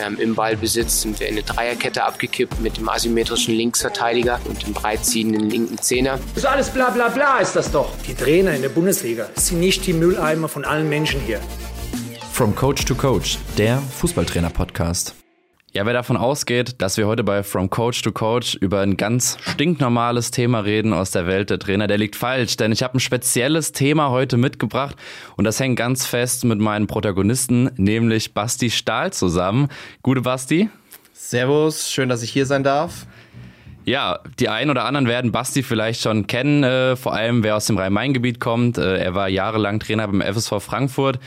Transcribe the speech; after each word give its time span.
Ähm, 0.00 0.18
Im 0.18 0.34
Ballbesitz 0.34 1.02
sind 1.02 1.20
wir 1.20 1.28
in 1.28 1.34
eine 1.34 1.42
Dreierkette 1.42 2.04
abgekippt 2.04 2.60
mit 2.60 2.78
dem 2.78 2.88
asymmetrischen 2.88 3.54
Linksverteidiger 3.54 4.40
und 4.46 4.66
dem 4.66 4.72
breitziehenden 4.72 5.50
linken 5.50 5.78
Zehner. 5.78 6.18
Das 6.34 6.44
ist 6.44 6.46
alles 6.46 6.70
bla 6.70 6.90
bla 6.90 7.08
bla 7.08 7.38
ist 7.38 7.54
das 7.54 7.70
doch. 7.70 7.90
Die 8.06 8.14
Trainer 8.14 8.54
in 8.54 8.62
der 8.62 8.68
Bundesliga 8.70 9.28
sind 9.34 9.60
nicht 9.60 9.86
die 9.86 9.92
Mülleimer 9.92 10.48
von 10.48 10.64
allen 10.64 10.88
Menschen 10.88 11.20
hier. 11.20 11.40
From 12.32 12.54
Coach 12.54 12.84
to 12.86 12.94
Coach, 12.94 13.38
der 13.58 13.82
Fußballtrainer-Podcast. 13.98 15.14
Ja, 15.72 15.86
wer 15.86 15.92
davon 15.92 16.16
ausgeht, 16.16 16.82
dass 16.82 16.96
wir 16.96 17.06
heute 17.06 17.22
bei 17.22 17.44
From 17.44 17.70
Coach 17.70 18.02
to 18.02 18.10
Coach 18.10 18.56
über 18.56 18.80
ein 18.80 18.96
ganz 18.96 19.36
stinknormales 19.40 20.32
Thema 20.32 20.58
reden 20.60 20.92
aus 20.92 21.12
der 21.12 21.28
Welt 21.28 21.48
der 21.48 21.60
Trainer, 21.60 21.86
der 21.86 21.96
liegt 21.96 22.16
falsch, 22.16 22.56
denn 22.56 22.72
ich 22.72 22.82
habe 22.82 22.96
ein 22.96 23.00
spezielles 23.00 23.70
Thema 23.70 24.10
heute 24.10 24.36
mitgebracht 24.36 24.96
und 25.36 25.44
das 25.44 25.60
hängt 25.60 25.78
ganz 25.78 26.06
fest 26.06 26.44
mit 26.44 26.58
meinen 26.58 26.88
Protagonisten, 26.88 27.70
nämlich 27.76 28.34
Basti 28.34 28.68
Stahl 28.68 29.12
zusammen. 29.12 29.68
Gute 30.02 30.22
Basti. 30.22 30.70
Servus, 31.12 31.88
schön, 31.88 32.08
dass 32.08 32.24
ich 32.24 32.32
hier 32.32 32.46
sein 32.46 32.64
darf. 32.64 33.06
Ja, 33.84 34.18
die 34.40 34.48
einen 34.48 34.70
oder 34.70 34.86
anderen 34.86 35.06
werden 35.06 35.30
Basti 35.30 35.62
vielleicht 35.62 36.02
schon 36.02 36.26
kennen, 36.26 36.64
äh, 36.64 36.96
vor 36.96 37.14
allem 37.14 37.44
wer 37.44 37.54
aus 37.54 37.66
dem 37.66 37.78
Rhein-Main-Gebiet 37.78 38.40
kommt. 38.40 38.76
Äh, 38.76 38.96
er 38.96 39.14
war 39.14 39.28
jahrelang 39.28 39.78
Trainer 39.78 40.08
beim 40.08 40.20
FSV 40.20 40.54
Frankfurt 40.58 41.20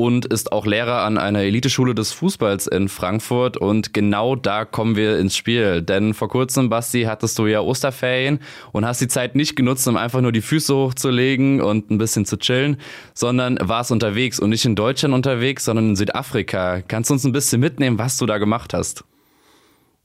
und 0.00 0.24
ist 0.24 0.50
auch 0.50 0.64
Lehrer 0.64 1.02
an 1.02 1.18
einer 1.18 1.40
Eliteschule 1.40 1.94
des 1.94 2.10
Fußballs 2.12 2.66
in 2.66 2.88
Frankfurt. 2.88 3.58
Und 3.58 3.92
genau 3.92 4.34
da 4.34 4.64
kommen 4.64 4.96
wir 4.96 5.18
ins 5.18 5.36
Spiel. 5.36 5.82
Denn 5.82 6.14
vor 6.14 6.30
kurzem, 6.30 6.70
Basti, 6.70 7.02
hattest 7.02 7.38
du 7.38 7.46
ja 7.46 7.60
Osterferien 7.60 8.40
und 8.72 8.86
hast 8.86 9.02
die 9.02 9.08
Zeit 9.08 9.34
nicht 9.34 9.56
genutzt, 9.56 9.86
um 9.86 9.98
einfach 9.98 10.22
nur 10.22 10.32
die 10.32 10.40
Füße 10.40 10.74
hochzulegen 10.74 11.60
und 11.60 11.90
ein 11.90 11.98
bisschen 11.98 12.24
zu 12.24 12.38
chillen, 12.38 12.78
sondern 13.12 13.58
warst 13.60 13.92
unterwegs 13.92 14.40
und 14.40 14.48
nicht 14.48 14.64
in 14.64 14.74
Deutschland 14.74 15.14
unterwegs, 15.14 15.66
sondern 15.66 15.90
in 15.90 15.96
Südafrika. 15.96 16.80
Kannst 16.80 17.10
du 17.10 17.14
uns 17.14 17.24
ein 17.24 17.32
bisschen 17.32 17.60
mitnehmen, 17.60 17.98
was 17.98 18.16
du 18.16 18.24
da 18.24 18.38
gemacht 18.38 18.72
hast? 18.72 19.04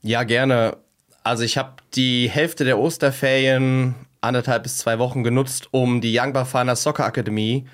Ja, 0.02 0.24
gerne. 0.24 0.76
Also 1.24 1.42
ich 1.42 1.56
habe 1.56 1.72
die 1.94 2.28
Hälfte 2.28 2.66
der 2.66 2.78
Osterferien 2.78 3.94
anderthalb 4.20 4.64
bis 4.64 4.76
zwei 4.76 4.98
Wochen 4.98 5.24
genutzt, 5.24 5.68
um 5.70 6.02
die 6.02 6.14
Young 6.14 6.34
Bafana 6.34 6.76
Soccer 6.76 7.06
Akademie 7.06 7.64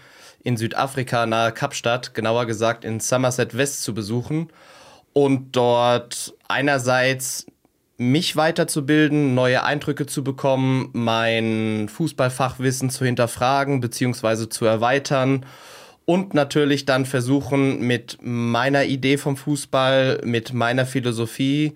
in 0.44 0.56
Südafrika 0.56 1.26
nahe 1.26 1.52
Kapstadt, 1.52 2.14
genauer 2.14 2.46
gesagt 2.46 2.84
in 2.84 3.00
Somerset 3.00 3.56
West 3.56 3.82
zu 3.82 3.94
besuchen 3.94 4.48
und 5.12 5.56
dort 5.56 6.34
einerseits 6.48 7.46
mich 7.98 8.36
weiterzubilden, 8.36 9.34
neue 9.34 9.62
Eindrücke 9.62 10.06
zu 10.06 10.24
bekommen, 10.24 10.90
mein 10.92 11.88
Fußballfachwissen 11.88 12.90
zu 12.90 13.04
hinterfragen 13.04 13.80
bzw. 13.80 14.48
zu 14.48 14.64
erweitern 14.64 15.46
und 16.04 16.34
natürlich 16.34 16.84
dann 16.84 17.06
versuchen, 17.06 17.80
mit 17.86 18.18
meiner 18.20 18.84
Idee 18.84 19.18
vom 19.18 19.36
Fußball, 19.36 20.20
mit 20.24 20.52
meiner 20.52 20.84
Philosophie 20.84 21.74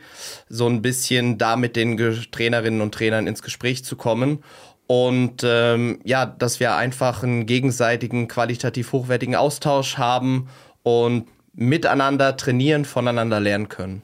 so 0.49 0.69
ein 0.69 0.83
bisschen 0.83 1.39
da 1.39 1.57
mit 1.57 1.77
den 1.77 1.97
Trainerinnen 2.33 2.81
und 2.81 2.93
Trainern 2.93 3.29
ins 3.29 3.43
Gespräch 3.43 3.85
zu 3.85 3.97
kommen 3.97 4.43
und 4.87 5.43
ähm, 5.45 5.99
ja, 6.05 6.27
dass 6.27 6.61
wir 6.61 6.77
einfach 6.77 7.23
einen 7.23 7.47
gegenseitigen, 7.47 8.29
qualitativ 8.29 8.93
hochwertigen 8.93 9.35
Austausch 9.35 9.99
haben 9.99 10.49
und 10.83 11.27
miteinander 11.55 12.37
trainieren, 12.37 12.85
voneinander 12.85 13.41
lernen 13.41 13.69
können. 13.69 14.03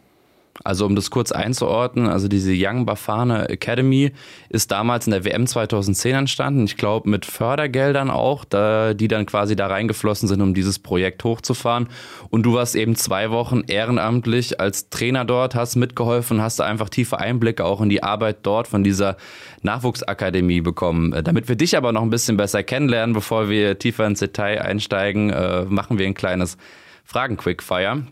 Also 0.64 0.86
um 0.86 0.95
das 0.95 1.11
kurz 1.11 1.33
einzuordnen, 1.33 2.08
also 2.08 2.28
diese 2.28 2.53
Young 2.55 2.84
Bafana 2.84 3.47
Academy 3.47 4.12
ist 4.50 4.70
damals 4.70 5.06
in 5.06 5.12
der 5.12 5.25
WM 5.25 5.47
2010 5.47 6.14
entstanden. 6.14 6.64
Ich 6.64 6.77
glaube 6.77 7.08
mit 7.08 7.25
Fördergeldern 7.25 8.11
auch, 8.11 8.45
da, 8.45 8.92
die 8.92 9.08
dann 9.08 9.27
quasi 9.27 9.56
da 9.56 9.67
reingeflossen 9.67 10.28
sind, 10.28 10.42
um 10.42 10.53
dieses 10.53 10.78
Projekt 10.78 11.25
hochzufahren. 11.25 11.89
Und 12.28 12.45
du 12.45 12.55
warst 12.55 12.77
eben 12.77 12.97
zwei 12.97 13.30
Wochen 13.30 13.62
ehrenamtlich 13.67 14.61
als 14.61 14.91
Trainer 14.91 15.25
dort, 15.25 15.55
hast 15.55 15.77
mitgeholfen, 15.77 16.42
hast 16.42 16.61
da 16.61 16.64
einfach 16.64 16.91
tiefe 16.91 17.19
Einblicke 17.19 17.64
auch 17.64 17.80
in 17.80 17.89
die 17.89 18.03
Arbeit 18.03 18.39
dort 18.42 18.69
von 18.69 18.84
dieser 18.84 19.17
Nachwuchsakademie 19.62 20.61
bekommen. 20.61 21.14
Damit 21.25 21.48
wir 21.48 21.56
dich 21.56 21.77
aber 21.77 21.92
noch 21.92 22.03
ein 22.03 22.11
bisschen 22.11 22.36
besser 22.36 22.63
kennenlernen, 22.63 23.14
bevor 23.14 23.48
wir 23.48 23.79
tiefer 23.79 24.07
ins 24.07 24.20
Detail 24.20 24.61
einsteigen, 24.61 25.30
äh, 25.30 25.64
machen 25.64 25.98
wir 25.98 26.07
ein 26.07 26.14
kleines 26.14 26.58
Fragen-Quickfire. 27.05 28.02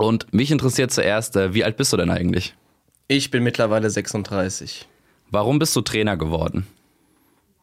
Und 0.00 0.32
mich 0.32 0.50
interessiert 0.50 0.90
zuerst, 0.90 1.36
äh, 1.36 1.52
wie 1.52 1.62
alt 1.62 1.76
bist 1.76 1.92
du 1.92 1.98
denn 1.98 2.08
eigentlich? 2.08 2.54
Ich 3.06 3.30
bin 3.30 3.42
mittlerweile 3.42 3.90
36. 3.90 4.88
Warum 5.30 5.58
bist 5.58 5.76
du 5.76 5.82
Trainer 5.82 6.16
geworden? 6.16 6.66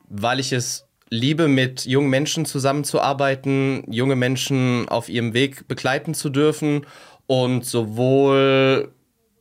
Weil 0.08 0.40
ich 0.40 0.53
es 0.53 0.86
liebe, 1.09 1.48
mit 1.48 1.86
jungen 1.86 2.12
Menschen 2.12 2.46
zusammenzuarbeiten, 2.46 3.92
junge 3.92 4.16
Menschen 4.16 4.88
auf 4.88 5.09
ihrem 5.09 5.34
Weg 5.34 5.68
begleiten 5.68 6.14
zu 6.14 6.30
dürfen 6.30 6.86
und 7.25 7.66
sowohl 7.66 8.92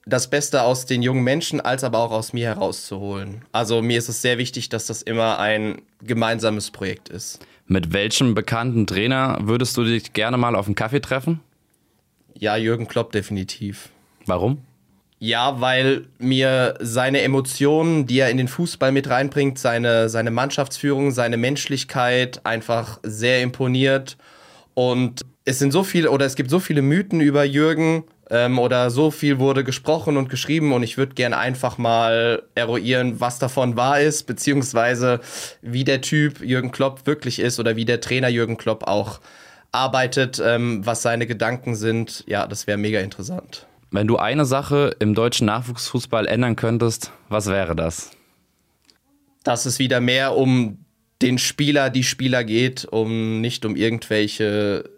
das 0.07 0.31
Beste 0.31 0.63
aus 0.63 0.87
den 0.87 1.03
jungen 1.03 1.23
Menschen 1.23 1.61
als 1.61 1.85
aber 1.85 1.99
auch 1.99 2.13
aus 2.13 2.33
mir 2.33 2.47
herauszuholen. 2.47 3.43
Also 3.53 3.83
mir 3.83 3.99
ist 3.99 4.09
es 4.09 4.23
sehr 4.23 4.39
wichtig, 4.39 4.71
dass 4.71 4.87
das 4.87 5.03
immer 5.03 5.39
ein 5.39 5.83
gemeinsames 6.01 6.71
Projekt 6.71 7.11
ist. 7.11 7.41
Mit 7.67 7.93
welchem 7.93 8.35
bekannten 8.35 8.87
Trainer 8.87 9.37
würdest 9.43 9.77
du 9.77 9.85
dich 9.85 10.15
gerne 10.15 10.39
mal 10.39 10.57
auf 10.57 10.65
einen 10.65 10.77
Kaffee 10.77 11.01
treffen? 11.01 11.43
Ja, 12.39 12.57
Jürgen 12.57 12.87
Klopp 12.87 13.13
definitiv. 13.13 13.89
Warum? 14.27 14.59
Ja, 15.19 15.61
weil 15.61 16.07
mir 16.19 16.75
seine 16.81 17.23
Emotionen, 17.23 18.07
die 18.07 18.19
er 18.19 18.31
in 18.31 18.37
den 18.37 18.49
Fußball 18.49 18.93
mit 18.93 19.09
reinbringt, 19.09 19.59
seine, 19.59 20.11
seine 20.11 20.31
Mannschaftsführung, 20.31 21.11
seine 21.11 21.39
Menschlichkeit 21.39 22.45
einfach 22.45 22.99
sehr 23.03 23.43
imponiert. 23.43 24.19
Und 24.75 25.25
es 25.47 25.59
sind 25.59 25.73
so 25.73 25.85
viele, 25.85 26.11
oder 26.11 26.27
es 26.27 26.37
gibt 26.37 26.51
so 26.51 26.61
viele 26.61 26.83
Mythen 26.83 27.21
über 27.21 27.45
Jürgen, 27.45 28.05
ähm, 28.31 28.59
oder 28.59 28.91
so 28.91 29.11
viel 29.11 29.39
wurde 29.39 29.63
gesprochen 29.65 30.17
und 30.17 30.29
geschrieben 30.29 30.73
und 30.73 30.83
ich 30.83 30.99
würde 30.99 31.15
gerne 31.15 31.39
einfach 31.39 31.79
mal 31.79 32.43
eruieren, 32.55 33.21
was 33.21 33.39
davon 33.39 33.77
wahr 33.77 34.01
ist, 34.01 34.25
beziehungsweise 34.25 35.21
wie 35.63 35.85
der 35.85 36.01
Typ 36.01 36.41
Jürgen 36.41 36.73
Klopp 36.73 37.07
wirklich 37.07 37.39
ist 37.39 37.61
oder 37.61 37.77
wie 37.77 37.85
der 37.85 38.01
Trainer 38.01 38.29
Jürgen 38.29 38.57
Klopp 38.57 38.85
auch 38.87 39.21
arbeitet, 39.77 40.43
ähm, 40.45 40.85
was 40.85 41.03
seine 41.03 41.27
Gedanken 41.27 41.75
sind. 41.75 42.25
Ja, 42.27 42.47
das 42.47 42.67
wäre 42.67 42.79
mega 42.79 43.01
interessant. 43.01 43.67
Wenn 43.91 44.07
du 44.07 44.17
eine 44.17 44.45
Sache 44.45 44.97
im 44.99 45.15
deutschen 45.15 45.47
Nachwuchsfußball 45.47 46.27
ändern 46.27 46.57
könntest, 46.57 47.13
was 47.29 47.47
wäre 47.47 47.77
das? 47.77 48.11
Dass 49.45 49.65
es 49.65 49.79
wieder 49.79 50.01
mehr 50.01 50.37
um 50.37 50.85
den 51.23 51.39
Spieler, 51.39 51.91
die 51.91 52.03
Spieler 52.03 52.45
geht, 52.45 52.85
um 52.85 53.41
nicht 53.41 53.65
um 53.65 53.77
irgendwelche 53.77 54.91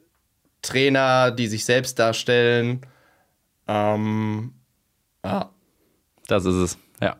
Trainer, 0.62 1.31
die 1.31 1.47
sich 1.47 1.65
selbst 1.65 1.99
darstellen. 1.99 2.81
Ähm, 3.69 4.53
ja. 5.25 5.50
Das 6.27 6.45
ist 6.45 6.55
es, 6.55 6.78
ja. 7.00 7.16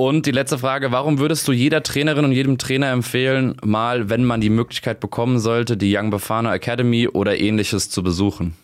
Und 0.00 0.24
die 0.24 0.30
letzte 0.30 0.56
Frage, 0.56 0.92
warum 0.92 1.18
würdest 1.18 1.46
du 1.46 1.52
jeder 1.52 1.82
Trainerin 1.82 2.24
und 2.24 2.32
jedem 2.32 2.56
Trainer 2.56 2.90
empfehlen, 2.90 3.54
mal, 3.62 4.08
wenn 4.08 4.24
man 4.24 4.40
die 4.40 4.48
Möglichkeit 4.48 4.98
bekommen 4.98 5.38
sollte, 5.38 5.76
die 5.76 5.94
Young 5.94 6.08
Bafana 6.08 6.54
Academy 6.54 7.06
oder 7.06 7.38
ähnliches 7.38 7.90
zu 7.90 8.02
besuchen? 8.02 8.56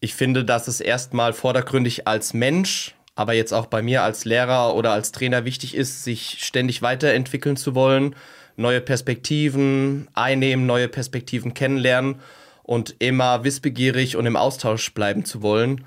Ich 0.00 0.14
finde, 0.14 0.44
dass 0.44 0.68
es 0.68 0.82
erstmal 0.82 1.32
vordergründig 1.32 2.06
als 2.06 2.34
Mensch, 2.34 2.94
aber 3.14 3.32
jetzt 3.32 3.54
auch 3.54 3.64
bei 3.64 3.80
mir 3.80 4.02
als 4.02 4.26
Lehrer 4.26 4.74
oder 4.74 4.92
als 4.92 5.12
Trainer 5.12 5.46
wichtig 5.46 5.74
ist, 5.74 6.04
sich 6.04 6.44
ständig 6.44 6.82
weiterentwickeln 6.82 7.56
zu 7.56 7.74
wollen, 7.74 8.14
neue 8.56 8.82
Perspektiven 8.82 10.08
einnehmen, 10.12 10.66
neue 10.66 10.88
Perspektiven 10.88 11.54
kennenlernen 11.54 12.16
und 12.64 12.96
immer 12.98 13.44
wissbegierig 13.44 14.14
und 14.16 14.26
im 14.26 14.36
Austausch 14.36 14.92
bleiben 14.92 15.24
zu 15.24 15.40
wollen. 15.40 15.86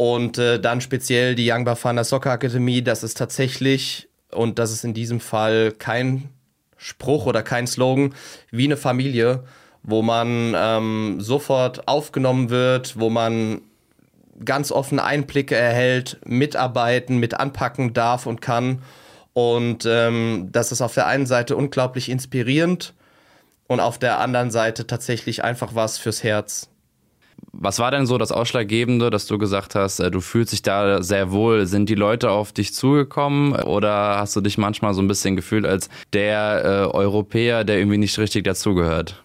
Und 0.00 0.38
äh, 0.38 0.58
dann 0.58 0.80
speziell 0.80 1.34
die 1.34 1.52
Young 1.52 1.66
Bafana 1.66 2.04
Soccer 2.04 2.30
Akademie, 2.30 2.80
das 2.80 3.02
ist 3.02 3.18
tatsächlich, 3.18 4.08
und 4.30 4.58
das 4.58 4.72
ist 4.72 4.82
in 4.82 4.94
diesem 4.94 5.20
Fall 5.20 5.72
kein 5.72 6.30
Spruch 6.78 7.26
oder 7.26 7.42
kein 7.42 7.66
Slogan, 7.66 8.14
wie 8.50 8.64
eine 8.64 8.78
Familie, 8.78 9.44
wo 9.82 10.00
man 10.00 10.54
ähm, 10.56 11.20
sofort 11.20 11.86
aufgenommen 11.86 12.48
wird, 12.48 12.98
wo 12.98 13.10
man 13.10 13.60
ganz 14.42 14.72
offen 14.72 15.00
Einblicke 15.00 15.54
erhält, 15.54 16.18
mitarbeiten, 16.24 17.18
mit 17.18 17.34
anpacken 17.34 17.92
darf 17.92 18.24
und 18.24 18.40
kann. 18.40 18.80
Und 19.34 19.84
ähm, 19.84 20.48
das 20.50 20.72
ist 20.72 20.80
auf 20.80 20.94
der 20.94 21.08
einen 21.08 21.26
Seite 21.26 21.56
unglaublich 21.56 22.08
inspirierend 22.08 22.94
und 23.66 23.80
auf 23.80 23.98
der 23.98 24.18
anderen 24.18 24.50
Seite 24.50 24.86
tatsächlich 24.86 25.44
einfach 25.44 25.74
was 25.74 25.98
fürs 25.98 26.24
Herz. 26.24 26.69
Was 27.52 27.78
war 27.78 27.90
denn 27.90 28.06
so 28.06 28.16
das 28.16 28.32
Ausschlaggebende, 28.32 29.10
dass 29.10 29.26
du 29.26 29.38
gesagt 29.38 29.74
hast, 29.74 30.00
äh, 30.00 30.10
du 30.10 30.20
fühlst 30.20 30.52
dich 30.52 30.62
da 30.62 31.02
sehr 31.02 31.30
wohl? 31.30 31.66
Sind 31.66 31.88
die 31.88 31.94
Leute 31.94 32.30
auf 32.30 32.52
dich 32.52 32.74
zugekommen 32.74 33.52
oder 33.52 34.18
hast 34.18 34.36
du 34.36 34.40
dich 34.40 34.58
manchmal 34.58 34.94
so 34.94 35.02
ein 35.02 35.08
bisschen 35.08 35.36
gefühlt 35.36 35.66
als 35.66 35.88
der 36.12 36.62
äh, 36.64 36.96
Europäer, 36.96 37.64
der 37.64 37.78
irgendwie 37.78 37.98
nicht 37.98 38.18
richtig 38.18 38.44
dazugehört? 38.44 39.22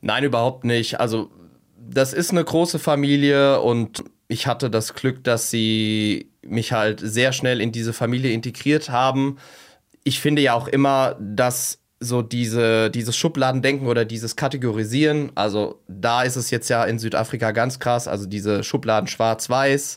Nein, 0.00 0.24
überhaupt 0.24 0.64
nicht. 0.64 1.00
Also 1.00 1.30
das 1.78 2.12
ist 2.12 2.30
eine 2.30 2.44
große 2.44 2.78
Familie 2.78 3.60
und 3.60 4.04
ich 4.28 4.46
hatte 4.46 4.70
das 4.70 4.94
Glück, 4.94 5.22
dass 5.24 5.50
sie 5.50 6.30
mich 6.42 6.72
halt 6.72 7.00
sehr 7.00 7.32
schnell 7.32 7.60
in 7.60 7.72
diese 7.72 7.92
Familie 7.92 8.32
integriert 8.32 8.90
haben. 8.90 9.38
Ich 10.04 10.20
finde 10.20 10.42
ja 10.42 10.54
auch 10.54 10.68
immer, 10.68 11.16
dass 11.20 11.78
so 11.98 12.22
diese, 12.22 12.90
dieses 12.90 13.16
Schubladendenken 13.16 13.86
oder 13.86 14.04
dieses 14.04 14.36
Kategorisieren. 14.36 15.32
Also 15.34 15.80
da 15.88 16.22
ist 16.22 16.36
es 16.36 16.50
jetzt 16.50 16.68
ja 16.68 16.84
in 16.84 16.98
Südafrika 16.98 17.52
ganz 17.52 17.78
krass, 17.78 18.06
also 18.06 18.26
diese 18.26 18.62
Schubladen 18.62 19.08
schwarz-weiß. 19.08 19.96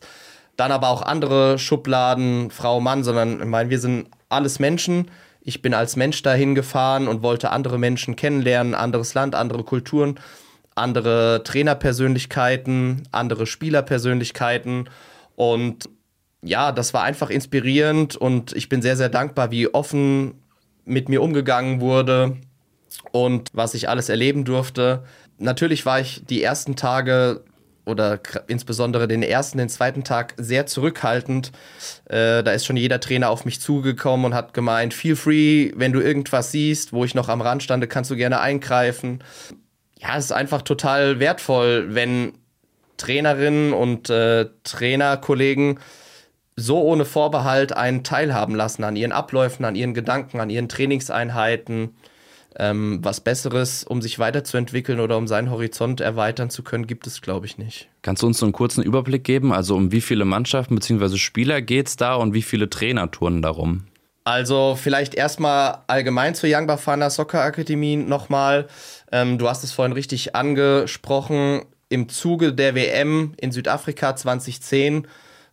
Dann 0.56 0.72
aber 0.72 0.90
auch 0.90 1.02
andere 1.02 1.60
Schubladen, 1.60 2.52
Frau, 2.52 2.80
Mann, 2.80 3.04
sondern 3.04 3.40
ich 3.40 3.46
meine, 3.46 3.70
wir 3.70 3.80
sind 3.80 4.08
alles 4.30 4.60
Menschen. 4.60 5.12
Ich 5.42 5.62
bin 5.62 5.74
als 5.74 5.96
Mensch 5.96 6.22
dahin 6.22 6.56
gefahren 6.56 7.08
und 7.08 7.22
wollte 7.22 7.52
andere 7.52 7.78
Menschen 7.78 8.16
kennenlernen, 8.16 8.76
anderes 8.76 9.14
Land, 9.14 9.36
andere 9.36 9.64
Kulturen, 9.64 10.20
andere 10.76 11.44
Trainerpersönlichkeiten, 11.44 13.04
andere 13.12 13.46
Spielerpersönlichkeiten. 13.46 14.90
Und 15.36 15.90
ja, 16.42 16.72
das 16.72 16.94
war 16.94 17.04
einfach 17.04 17.30
inspirierend 17.30 18.16
und 18.16 18.54
ich 18.54 18.70
bin 18.70 18.82
sehr, 18.82 18.96
sehr 18.96 19.10
dankbar, 19.10 19.52
wie 19.52 19.74
offen 19.74 20.39
mit 20.90 21.08
mir 21.10 21.22
umgegangen 21.22 21.80
wurde 21.80 22.38
und 23.12 23.50
was 23.54 23.74
ich 23.74 23.88
alles 23.90 24.10
erleben 24.10 24.44
durfte. 24.44 25.04
Natürlich 25.38 25.86
war 25.86 26.00
ich 26.00 26.24
die 26.26 26.44
ersten 26.44 26.76
Tage 26.76 27.44
oder 27.86 28.20
insbesondere 28.48 29.08
den 29.08 29.24
ersten, 29.24 29.58
den 29.58 29.70
zweiten 29.70 30.04
Tag 30.04 30.34
sehr 30.38 30.66
zurückhaltend. 30.66 31.52
Äh, 32.06 32.44
da 32.44 32.52
ist 32.52 32.66
schon 32.66 32.78
jeder 32.78 33.00
Trainer 33.00 33.30
auf 33.30 33.46
mich 33.46 33.62
zugekommen 33.62 34.28
und 34.28 34.34
hat 34.34 34.54
gemeint, 34.54 34.94
feel 34.94 35.16
free, 35.16 35.72
wenn 35.76 35.92
du 35.92 36.00
irgendwas 36.00 36.52
siehst, 36.52 36.94
wo 36.94 37.04
ich 37.04 37.16
noch 37.16 37.30
am 37.30 37.42
Rand 37.42 37.64
stande, 37.64 37.88
kannst 37.88 38.12
du 38.12 38.16
gerne 38.16 38.40
eingreifen. 38.40 39.24
Ja, 39.98 40.18
es 40.18 40.26
ist 40.26 40.32
einfach 40.32 40.62
total 40.62 41.20
wertvoll, 41.20 41.88
wenn 41.96 42.34
Trainerinnen 42.98 43.74
und 43.74 44.10
äh, 44.10 44.48
Trainerkollegen 44.64 45.80
so 46.60 46.82
ohne 46.82 47.06
Vorbehalt 47.06 47.76
einen 47.76 48.04
teilhaben 48.04 48.56
lassen 48.56 48.84
an 48.84 48.96
ihren 48.96 49.12
Abläufen, 49.12 49.66
an 49.66 49.76
ihren 49.76 49.94
Gedanken, 49.94 50.40
an 50.40 50.50
ihren 50.50 50.70
Trainingseinheiten. 50.70 51.96
Ähm, 52.58 53.00
was 53.04 53.22
Besseres, 53.22 53.84
um 53.84 54.02
sich 54.02 54.18
weiterzuentwickeln 54.20 55.00
oder 55.00 55.18
um 55.18 55.28
seinen 55.28 55.52
Horizont 55.52 56.02
erweitern 56.02 56.50
zu 56.50 56.64
können, 56.64 56.88
gibt 56.88 57.08
es, 57.08 57.22
glaube 57.22 57.46
ich, 57.46 57.58
nicht. 57.58 57.88
Kannst 58.02 58.24
du 58.24 58.28
uns 58.28 58.40
so 58.40 58.46
einen 58.46 58.54
kurzen 58.54 58.84
Überblick 58.84 59.24
geben? 59.24 59.54
Also 59.54 59.76
um 59.76 59.92
wie 59.92 60.02
viele 60.02 60.26
Mannschaften 60.26 60.76
bzw. 60.76 61.18
Spieler 61.18 61.62
geht 61.62 61.88
es 61.88 61.96
da 61.96 62.16
und 62.16 62.34
wie 62.34 62.42
viele 62.42 62.70
Trainer 62.70 63.12
turnen 63.12 63.42
darum? 63.42 63.86
Also 64.24 64.78
vielleicht 64.80 65.16
erstmal 65.16 65.80
allgemein 65.88 66.36
zur 66.36 66.50
Young 66.52 66.68
Bafana 66.68 67.10
Soccer 67.10 67.42
Akademie 67.42 67.96
nochmal. 67.96 68.68
Ähm, 69.12 69.38
du 69.38 69.48
hast 69.48 69.64
es 69.64 69.72
vorhin 69.72 69.94
richtig 69.94 70.36
angesprochen. 70.36 71.64
Im 71.88 72.10
Zuge 72.10 72.54
der 72.54 72.76
WM 72.76 73.34
in 73.38 73.52
Südafrika 73.52 74.16
2010 74.16 75.08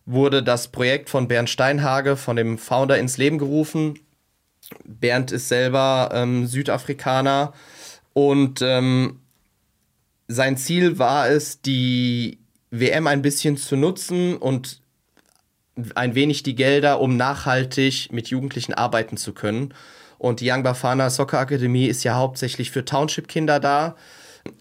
wurde 0.07 0.41
das 0.41 0.69
Projekt 0.69 1.09
von 1.09 1.27
Bernd 1.27 1.49
Steinhage, 1.49 2.15
von 2.15 2.37
dem 2.37 2.57
Founder, 2.57 2.97
ins 2.97 3.17
Leben 3.17 3.37
gerufen. 3.37 3.99
Bernd 4.85 5.31
ist 5.31 5.49
selber 5.49 6.09
ähm, 6.13 6.47
Südafrikaner 6.47 7.53
und 8.13 8.61
ähm, 8.61 9.19
sein 10.27 10.57
Ziel 10.57 10.97
war 10.97 11.29
es, 11.29 11.61
die 11.61 12.39
WM 12.71 13.05
ein 13.07 13.21
bisschen 13.21 13.57
zu 13.57 13.75
nutzen 13.75 14.37
und 14.37 14.81
ein 15.93 16.15
wenig 16.15 16.41
die 16.41 16.55
Gelder, 16.55 16.99
um 16.99 17.17
nachhaltig 17.17 18.11
mit 18.11 18.29
Jugendlichen 18.29 18.73
arbeiten 18.73 19.17
zu 19.17 19.33
können. 19.33 19.73
Und 20.17 20.39
die 20.39 20.49
Young 20.49 20.63
Bafana 20.63 21.09
Soccer 21.09 21.39
Akademie 21.39 21.85
ist 21.85 22.03
ja 22.03 22.15
hauptsächlich 22.15 22.71
für 22.71 22.83
Township-Kinder 22.83 23.59
da. 23.59 23.95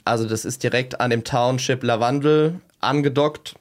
Also 0.04 0.28
das 0.28 0.44
ist 0.44 0.62
direkt 0.62 1.00
an 1.00 1.10
dem 1.10 1.25
Township 1.25 1.82
Lavandel 1.82 2.60
angedockt 2.81 3.54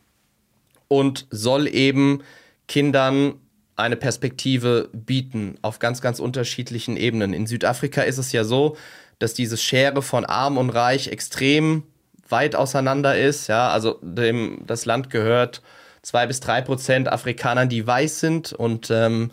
und 0.87 1.27
soll 1.29 1.67
eben 1.67 2.23
Kindern 2.67 3.35
eine 3.75 3.95
Perspektive 3.95 4.89
bieten 4.93 5.57
auf 5.61 5.79
ganz, 5.79 6.01
ganz 6.01 6.19
unterschiedlichen 6.19 6.97
Ebenen. 6.97 7.33
In 7.33 7.45
Südafrika 7.47 8.01
ist 8.01 8.17
es 8.17 8.31
ja 8.31 8.43
so, 8.43 8.77
dass 9.19 9.33
diese 9.33 9.57
Schere 9.57 10.01
von 10.01 10.25
Arm 10.25 10.57
und 10.57 10.69
Reich 10.69 11.07
extrem 11.07 11.83
weit 12.29 12.55
auseinander 12.55 13.17
ist. 13.17 13.47
Ja, 13.47 13.69
also 13.69 13.99
dem, 14.01 14.63
das 14.65 14.85
Land 14.85 15.09
gehört 15.09 15.61
zwei 16.01 16.25
bis 16.27 16.39
drei 16.39 16.61
Prozent 16.61 17.11
Afrikanern, 17.11 17.69
die 17.69 17.85
weiß 17.85 18.19
sind 18.19 18.53
und 18.53 18.89
ähm, 18.91 19.31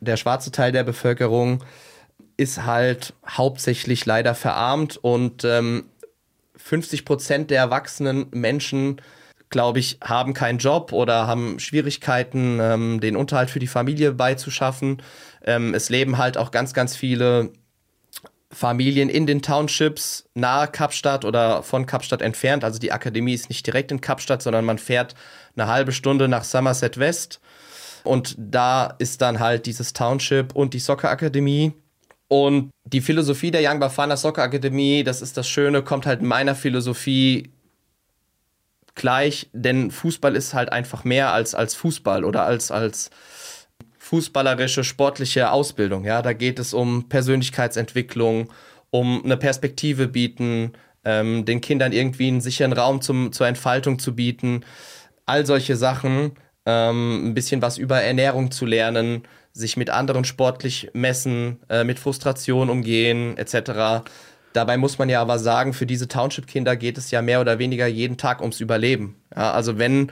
der 0.00 0.16
schwarze 0.16 0.50
Teil 0.50 0.72
der 0.72 0.84
Bevölkerung 0.84 1.64
ist 2.36 2.64
halt 2.64 3.14
hauptsächlich 3.26 4.04
leider 4.04 4.34
verarmt 4.34 4.96
und 4.96 5.44
ähm, 5.44 5.84
50 6.56 7.04
Prozent 7.04 7.50
der 7.50 7.58
erwachsenen 7.58 8.26
Menschen 8.30 9.00
glaube 9.50 9.78
ich, 9.78 9.98
haben 10.02 10.34
keinen 10.34 10.58
Job 10.58 10.92
oder 10.92 11.26
haben 11.26 11.58
Schwierigkeiten, 11.58 12.58
ähm, 12.60 13.00
den 13.00 13.16
Unterhalt 13.16 13.50
für 13.50 13.58
die 13.58 13.66
Familie 13.66 14.12
beizuschaffen. 14.12 15.02
Ähm, 15.44 15.74
es 15.74 15.88
leben 15.88 16.18
halt 16.18 16.36
auch 16.36 16.50
ganz, 16.50 16.74
ganz 16.74 16.96
viele 16.96 17.52
Familien 18.50 19.08
in 19.08 19.26
den 19.26 19.42
Townships 19.42 20.28
nahe 20.34 20.68
Kapstadt 20.68 21.24
oder 21.24 21.62
von 21.62 21.86
Kapstadt 21.86 22.22
entfernt. 22.22 22.64
Also 22.64 22.78
die 22.78 22.92
Akademie 22.92 23.34
ist 23.34 23.50
nicht 23.50 23.66
direkt 23.66 23.92
in 23.92 24.00
Kapstadt, 24.00 24.42
sondern 24.42 24.64
man 24.64 24.78
fährt 24.78 25.14
eine 25.54 25.66
halbe 25.66 25.92
Stunde 25.92 26.28
nach 26.28 26.44
Somerset 26.44 26.98
West. 26.98 27.40
Und 28.04 28.36
da 28.38 28.94
ist 28.98 29.20
dann 29.20 29.38
halt 29.38 29.66
dieses 29.66 29.92
Township 29.92 30.54
und 30.54 30.72
die 30.72 30.78
Soccer 30.78 31.10
Akademie. 31.10 31.74
Und 32.28 32.70
die 32.84 33.00
Philosophie 33.00 33.50
der 33.50 33.60
Young 33.62 33.80
Bafana 33.80 34.16
Soccer 34.16 34.42
Akademie, 34.42 35.02
das 35.02 35.20
ist 35.20 35.36
das 35.36 35.48
Schöne, 35.48 35.82
kommt 35.82 36.06
halt 36.06 36.22
meiner 36.22 36.54
Philosophie 36.54 37.50
gleich, 38.98 39.48
denn 39.54 39.90
Fußball 39.90 40.36
ist 40.36 40.52
halt 40.52 40.70
einfach 40.70 41.04
mehr 41.04 41.32
als, 41.32 41.54
als 41.54 41.74
Fußball 41.74 42.24
oder 42.24 42.44
als, 42.44 42.70
als 42.70 43.10
fußballerische, 43.98 44.84
sportliche 44.84 45.50
Ausbildung. 45.50 46.04
Ja, 46.04 46.20
da 46.20 46.34
geht 46.34 46.58
es 46.58 46.74
um 46.74 47.08
Persönlichkeitsentwicklung, 47.08 48.52
um 48.90 49.24
eine 49.24 49.36
Perspektive 49.36 50.08
bieten, 50.08 50.72
ähm, 51.04 51.44
den 51.44 51.60
Kindern 51.60 51.92
irgendwie 51.92 52.28
einen 52.28 52.40
sicheren 52.40 52.72
Raum 52.72 53.00
zum, 53.00 53.32
zur 53.32 53.46
Entfaltung 53.46 53.98
zu 53.98 54.14
bieten. 54.14 54.64
All 55.26 55.46
solche 55.46 55.76
Sachen, 55.76 56.32
ähm, 56.66 57.28
ein 57.28 57.34
bisschen 57.34 57.62
was 57.62 57.78
über 57.78 58.00
Ernährung 58.02 58.50
zu 58.50 58.66
lernen, 58.66 59.22
sich 59.52 59.76
mit 59.76 59.90
anderen 59.90 60.24
sportlich 60.24 60.90
messen, 60.92 61.58
äh, 61.68 61.84
mit 61.84 61.98
Frustration 61.98 62.70
umgehen, 62.70 63.36
etc. 63.36 64.04
Dabei 64.52 64.76
muss 64.76 64.98
man 64.98 65.08
ja 65.08 65.20
aber 65.20 65.38
sagen, 65.38 65.72
für 65.72 65.86
diese 65.86 66.08
Township-Kinder 66.08 66.76
geht 66.76 66.98
es 66.98 67.10
ja 67.10 67.22
mehr 67.22 67.40
oder 67.40 67.58
weniger 67.58 67.86
jeden 67.86 68.16
Tag 68.16 68.40
ums 68.40 68.60
Überleben. 68.60 69.16
Ja, 69.34 69.52
also 69.52 69.78
wenn 69.78 70.10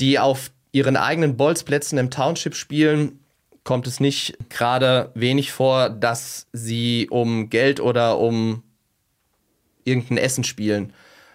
die 0.00 0.18
auf 0.18 0.50
ihren 0.72 0.96
eigenen 0.96 1.36
Bolzplätzen 1.36 1.98
im 1.98 2.10
Township 2.10 2.54
spielen, 2.54 3.18
kommt 3.64 3.86
es 3.86 4.00
nicht 4.00 4.36
gerade 4.48 5.10
wenig 5.14 5.52
vor, 5.52 5.90
dass 5.90 6.46
sie 6.52 7.08
um 7.10 7.50
Geld 7.50 7.80
oder 7.80 8.18
um 8.18 8.62
irgendein 9.84 10.18
Essen 10.18 10.44
spielen, 10.44 10.92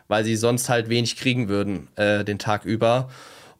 weil 0.07 0.23
sie 0.23 0.35
sonst 0.35 0.69
halt 0.69 0.89
wenig 0.89 1.15
kriegen 1.17 1.47
würden 1.47 1.87
äh, 1.95 2.23
den 2.23 2.39
Tag 2.39 2.65
über. 2.65 3.09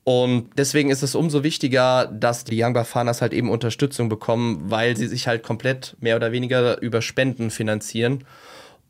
Und 0.04 0.51
deswegen 0.57 0.90
ist 0.90 1.04
es 1.04 1.16
umso 1.16 1.44
wichtiger, 1.44 2.06
dass 2.06 2.45
die 2.45 2.61
Young 2.61 2.73
Bafanas 2.73 3.21
halt 3.21 3.33
eben 3.33 3.50
Unterstützung 3.50 4.07
bekommen, 4.07 4.64
weil 4.69 4.95
sie 4.95 5.07
sich 5.07 5.28
halt 5.28 5.44
komplett 5.44 5.97
mehr 6.00 6.16
oder 6.16 6.31
weniger 6.31 6.81
über 6.81 7.02
Spenden 7.02 7.52
finanzieren. 7.52 8.23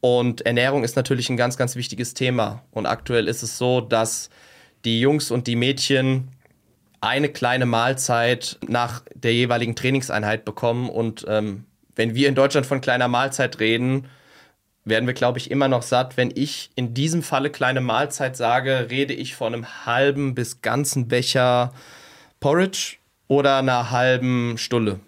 Und 0.09 0.45
Ernährung 0.45 0.85
ist 0.85 0.95
natürlich 0.95 1.29
ein 1.29 1.35
ganz, 1.35 1.57
ganz 1.57 1.75
wichtiges 1.75 2.13
Thema. 2.13 2.63
Und 2.71 2.85
aktuell 2.85 3.27
ist 3.27 3.43
es 3.43 3.57
so, 3.57 3.81
dass 3.81 4.29
die 4.85 5.01
Jungs 5.01 5.31
und 5.31 5.47
die 5.47 5.57
Mädchen 5.57 6.29
eine 7.01 7.27
kleine 7.27 7.65
Mahlzeit 7.65 8.57
nach 8.65 9.03
der 9.15 9.33
jeweiligen 9.33 9.75
Trainingseinheit 9.75 10.45
bekommen. 10.45 10.89
Und 10.89 11.25
ähm, 11.27 11.65
wenn 11.97 12.15
wir 12.15 12.29
in 12.29 12.35
Deutschland 12.35 12.65
von 12.65 12.79
kleiner 12.79 13.09
Mahlzeit 13.09 13.59
reden, 13.59 14.07
werden 14.85 15.07
wir, 15.07 15.13
glaube 15.13 15.39
ich, 15.39 15.51
immer 15.51 15.67
noch 15.67 15.81
satt. 15.81 16.15
Wenn 16.15 16.31
ich 16.33 16.69
in 16.75 16.93
diesem 16.93 17.21
Falle 17.21 17.49
kleine 17.49 17.81
Mahlzeit 17.81 18.37
sage, 18.37 18.87
rede 18.89 19.13
ich 19.13 19.35
von 19.35 19.53
einem 19.53 19.85
halben 19.85 20.35
bis 20.35 20.61
ganzen 20.61 21.09
Becher 21.09 21.73
Porridge 22.39 22.95
oder 23.27 23.57
einer 23.57 23.91
halben 23.91 24.57
Stulle. 24.57 25.01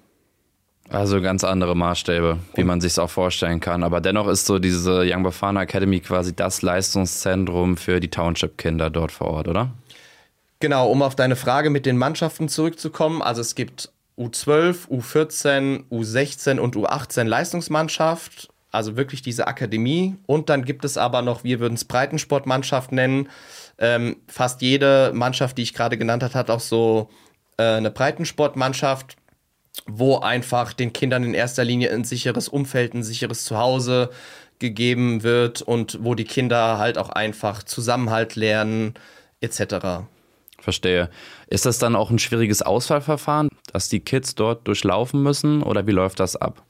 Also 0.91 1.22
ganz 1.22 1.43
andere 1.43 1.75
Maßstäbe, 1.75 2.39
wie 2.55 2.63
man 2.63 2.81
sich 2.81 2.93
es 2.93 3.00
auch 3.00 3.12
vorstellen 3.12 3.60
kann. 3.60 3.84
Aber 3.84 4.01
dennoch 4.01 4.27
ist 4.27 4.48
so 4.48 4.58
diese 4.58 5.03
Young 5.05 5.22
Bafana 5.22 5.62
Academy 5.62 6.00
quasi 6.00 6.36
das 6.36 6.63
Leistungszentrum 6.63 7.77
für 7.77 8.00
die 8.00 8.10
Township-Kinder 8.10 8.89
dort 8.89 9.12
vor 9.12 9.27
Ort, 9.27 9.48
oder? 9.48 9.69
Genau, 10.60 10.89
um 10.89 11.03
auf 11.03 11.15
deine 11.15 11.36
Frage 11.36 11.69
mit 11.69 11.86
den 11.86 11.98
Mannschaften 11.98 12.50
zurückzukommen. 12.50 13.22
Also 13.22 13.41
es 13.41 13.53
gibt 13.53 13.91
U12, 14.17 14.88
U14, 14.89 15.84
U16 15.91 16.58
und 16.58 16.75
U18 16.75 17.24
Leistungsmannschaft. 17.24 18.50
Also 18.72 18.98
wirklich 18.98 19.22
diese 19.22 19.48
Akademie. 19.48 20.15
Und 20.25 20.50
dann 20.50 20.65
gibt 20.65 20.86
es 20.86 20.98
aber 20.98 21.22
noch, 21.22 21.43
wir 21.43 21.60
würden 21.60 21.75
es 21.75 21.86
Breitensportmannschaft 21.86 22.91
nennen. 22.91 23.29
Ähm, 23.77 24.17
fast 24.27 24.62
jede 24.62 25.12
Mannschaft, 25.13 25.58
die 25.58 25.63
ich 25.63 25.74
gerade 25.74 25.98
genannt 25.98 26.24
habe, 26.24 26.34
hat 26.34 26.50
auch 26.50 26.60
so 26.60 27.10
äh, 27.58 27.63
eine 27.63 27.91
Breitensportmannschaft 27.91 29.19
wo 29.86 30.18
einfach 30.18 30.74
den 30.74 30.94
Kindern 30.94 31.24
in 31.24 31.34
erster 31.34 31.64
Linie 31.64 31.92
ein 31.92 32.04
sicheres 32.04 32.48
Umfeld, 32.48 32.94
ein 32.94 33.04
sicheres 33.04 33.44
Zuhause 33.44 34.10
gegeben 34.60 35.24
wird 35.24 35.62
und 35.62 36.00
wo 36.02 36.16
die 36.16 36.26
Kinder 36.26 36.78
halt 36.78 36.98
auch 36.98 37.10
einfach 37.10 37.64
Zusammenhalt 37.64 38.36
lernen, 38.36 38.94
etc. 39.42 40.06
Verstehe. 40.60 41.10
Ist 41.48 41.66
das 41.66 41.80
dann 41.80 41.96
auch 41.96 42.10
ein 42.10 42.20
schwieriges 42.20 42.62
Auswahlverfahren, 42.62 43.50
dass 43.72 43.90
die 43.90 44.02
Kids 44.02 44.36
dort 44.36 44.68
durchlaufen 44.68 45.24
müssen 45.24 45.64
oder 45.64 45.88
wie 45.88 45.92
läuft 45.92 46.20
das 46.20 46.36
ab? 46.36 46.64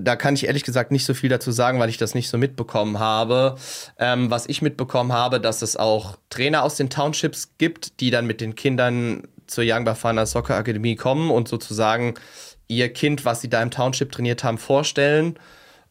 da 0.00 0.16
kann 0.16 0.34
ich 0.34 0.46
ehrlich 0.46 0.64
gesagt 0.64 0.90
nicht 0.90 1.04
so 1.04 1.14
viel 1.14 1.30
dazu 1.30 1.50
sagen, 1.50 1.78
weil 1.78 1.88
ich 1.88 1.98
das 1.98 2.14
nicht 2.14 2.28
so 2.28 2.38
mitbekommen 2.38 2.98
habe. 2.98 3.56
Ähm, 3.98 4.30
was 4.30 4.46
ich 4.46 4.62
mitbekommen 4.62 5.12
habe, 5.12 5.40
dass 5.40 5.62
es 5.62 5.76
auch 5.76 6.16
Trainer 6.30 6.62
aus 6.62 6.76
den 6.76 6.90
Townships 6.90 7.52
gibt, 7.58 8.00
die 8.00 8.10
dann 8.10 8.26
mit 8.26 8.40
den 8.40 8.54
Kindern 8.54 9.22
zur 9.46 9.64
Young 9.66 9.84
Bafana 9.84 10.26
Soccer 10.26 10.56
Akademie 10.56 10.96
kommen 10.96 11.30
und 11.30 11.48
sozusagen 11.48 12.14
ihr 12.68 12.92
Kind, 12.92 13.24
was 13.24 13.40
sie 13.40 13.48
da 13.48 13.62
im 13.62 13.70
Township 13.70 14.12
trainiert 14.12 14.44
haben, 14.44 14.58
vorstellen, 14.58 15.38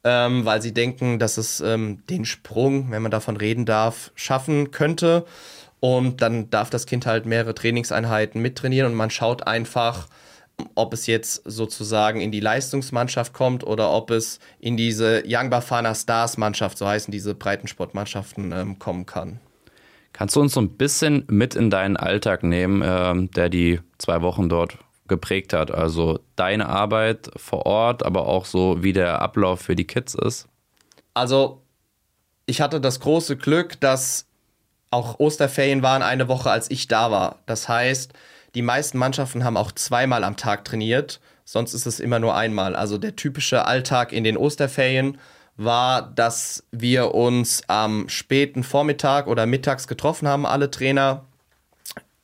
ähm, 0.04 0.46
weil 0.46 0.62
sie 0.62 0.74
denken, 0.74 1.20
dass 1.20 1.38
es 1.38 1.62
ähm, 1.62 2.04
den 2.10 2.26
Sprung, 2.26 2.92
wenn 2.92 3.02
man 3.02 3.12
davon 3.12 3.38
reden 3.38 3.66
darf, 3.66 4.12
schaffen 4.16 4.72
könnte. 4.72 5.26
Und 5.80 6.22
dann 6.22 6.50
darf 6.50 6.70
das 6.70 6.86
Kind 6.86 7.06
halt 7.06 7.26
mehrere 7.26 7.54
Trainingseinheiten 7.54 8.42
mittrainieren 8.42 8.92
und 8.92 8.98
man 8.98 9.10
schaut 9.10 9.46
einfach, 9.46 10.08
ob 10.74 10.94
es 10.94 11.06
jetzt 11.06 11.42
sozusagen 11.46 12.22
in 12.22 12.32
die 12.32 12.40
Leistungsmannschaft 12.40 13.34
kommt 13.34 13.64
oder 13.64 13.92
ob 13.92 14.10
es 14.10 14.40
in 14.60 14.78
diese 14.78 15.24
Young 15.28 15.50
Bafana 15.50 15.94
Stars 15.94 16.38
Mannschaft, 16.38 16.78
so 16.78 16.88
heißen 16.88 17.12
diese 17.12 17.36
Breitensportmannschaften, 17.36 18.52
ähm, 18.52 18.80
kommen 18.80 19.06
kann. 19.06 19.40
Kannst 20.16 20.38
du 20.38 20.40
uns 20.40 20.54
so 20.54 20.62
ein 20.62 20.78
bisschen 20.78 21.26
mit 21.28 21.56
in 21.56 21.70
deinen 21.70 21.98
Alltag 21.98 22.42
nehmen, 22.42 22.82
ähm, 22.86 23.30
der 23.32 23.50
die 23.50 23.82
zwei 23.98 24.22
Wochen 24.22 24.48
dort 24.48 24.78
geprägt 25.10 25.52
hat? 25.52 25.72
Also 25.72 26.22
deine 26.38 26.70
Arbeit 26.70 27.32
vor 27.36 27.66
Ort, 27.66 28.06
aber 28.06 28.26
auch 28.26 28.46
so, 28.46 28.82
wie 28.82 28.94
der 28.94 29.22
Ablauf 29.22 29.60
für 29.60 29.76
die 29.76 29.84
Kids 29.84 30.16
ist? 30.16 30.48
Also, 31.14 31.64
ich 32.46 32.62
hatte 32.62 32.80
das 32.80 33.02
große 33.02 33.36
Glück, 33.36 33.78
dass 33.82 34.26
auch 34.90 35.20
Osterferien 35.20 35.84
waren 35.84 36.02
eine 36.02 36.30
Woche, 36.30 36.50
als 36.50 36.72
ich 36.72 36.88
da 36.88 37.12
war. 37.12 37.40
Das 37.46 37.68
heißt, 37.68 38.14
die 38.56 38.62
meisten 38.62 38.98
Mannschaften 38.98 39.44
haben 39.44 39.58
auch 39.58 39.74
zweimal 39.74 40.24
am 40.24 40.38
Tag 40.38 40.64
trainiert, 40.64 41.20
sonst 41.44 41.74
ist 41.74 41.88
es 41.88 42.00
immer 42.00 42.20
nur 42.20 42.38
einmal. 42.38 42.74
Also 42.78 42.98
der 42.98 43.18
typische 43.18 43.66
Alltag 43.66 44.14
in 44.14 44.24
den 44.24 44.38
Osterferien 44.38 45.18
war, 45.58 46.02
dass 46.02 46.64
wir 46.72 47.16
uns 47.16 47.64
am 47.68 48.10
späten 48.10 48.64
Vormittag 48.64 49.28
oder 49.28 49.46
mittags 49.46 49.88
getroffen 49.88 50.28
haben, 50.28 50.46
alle 50.46 50.70
Trainer 50.70 51.26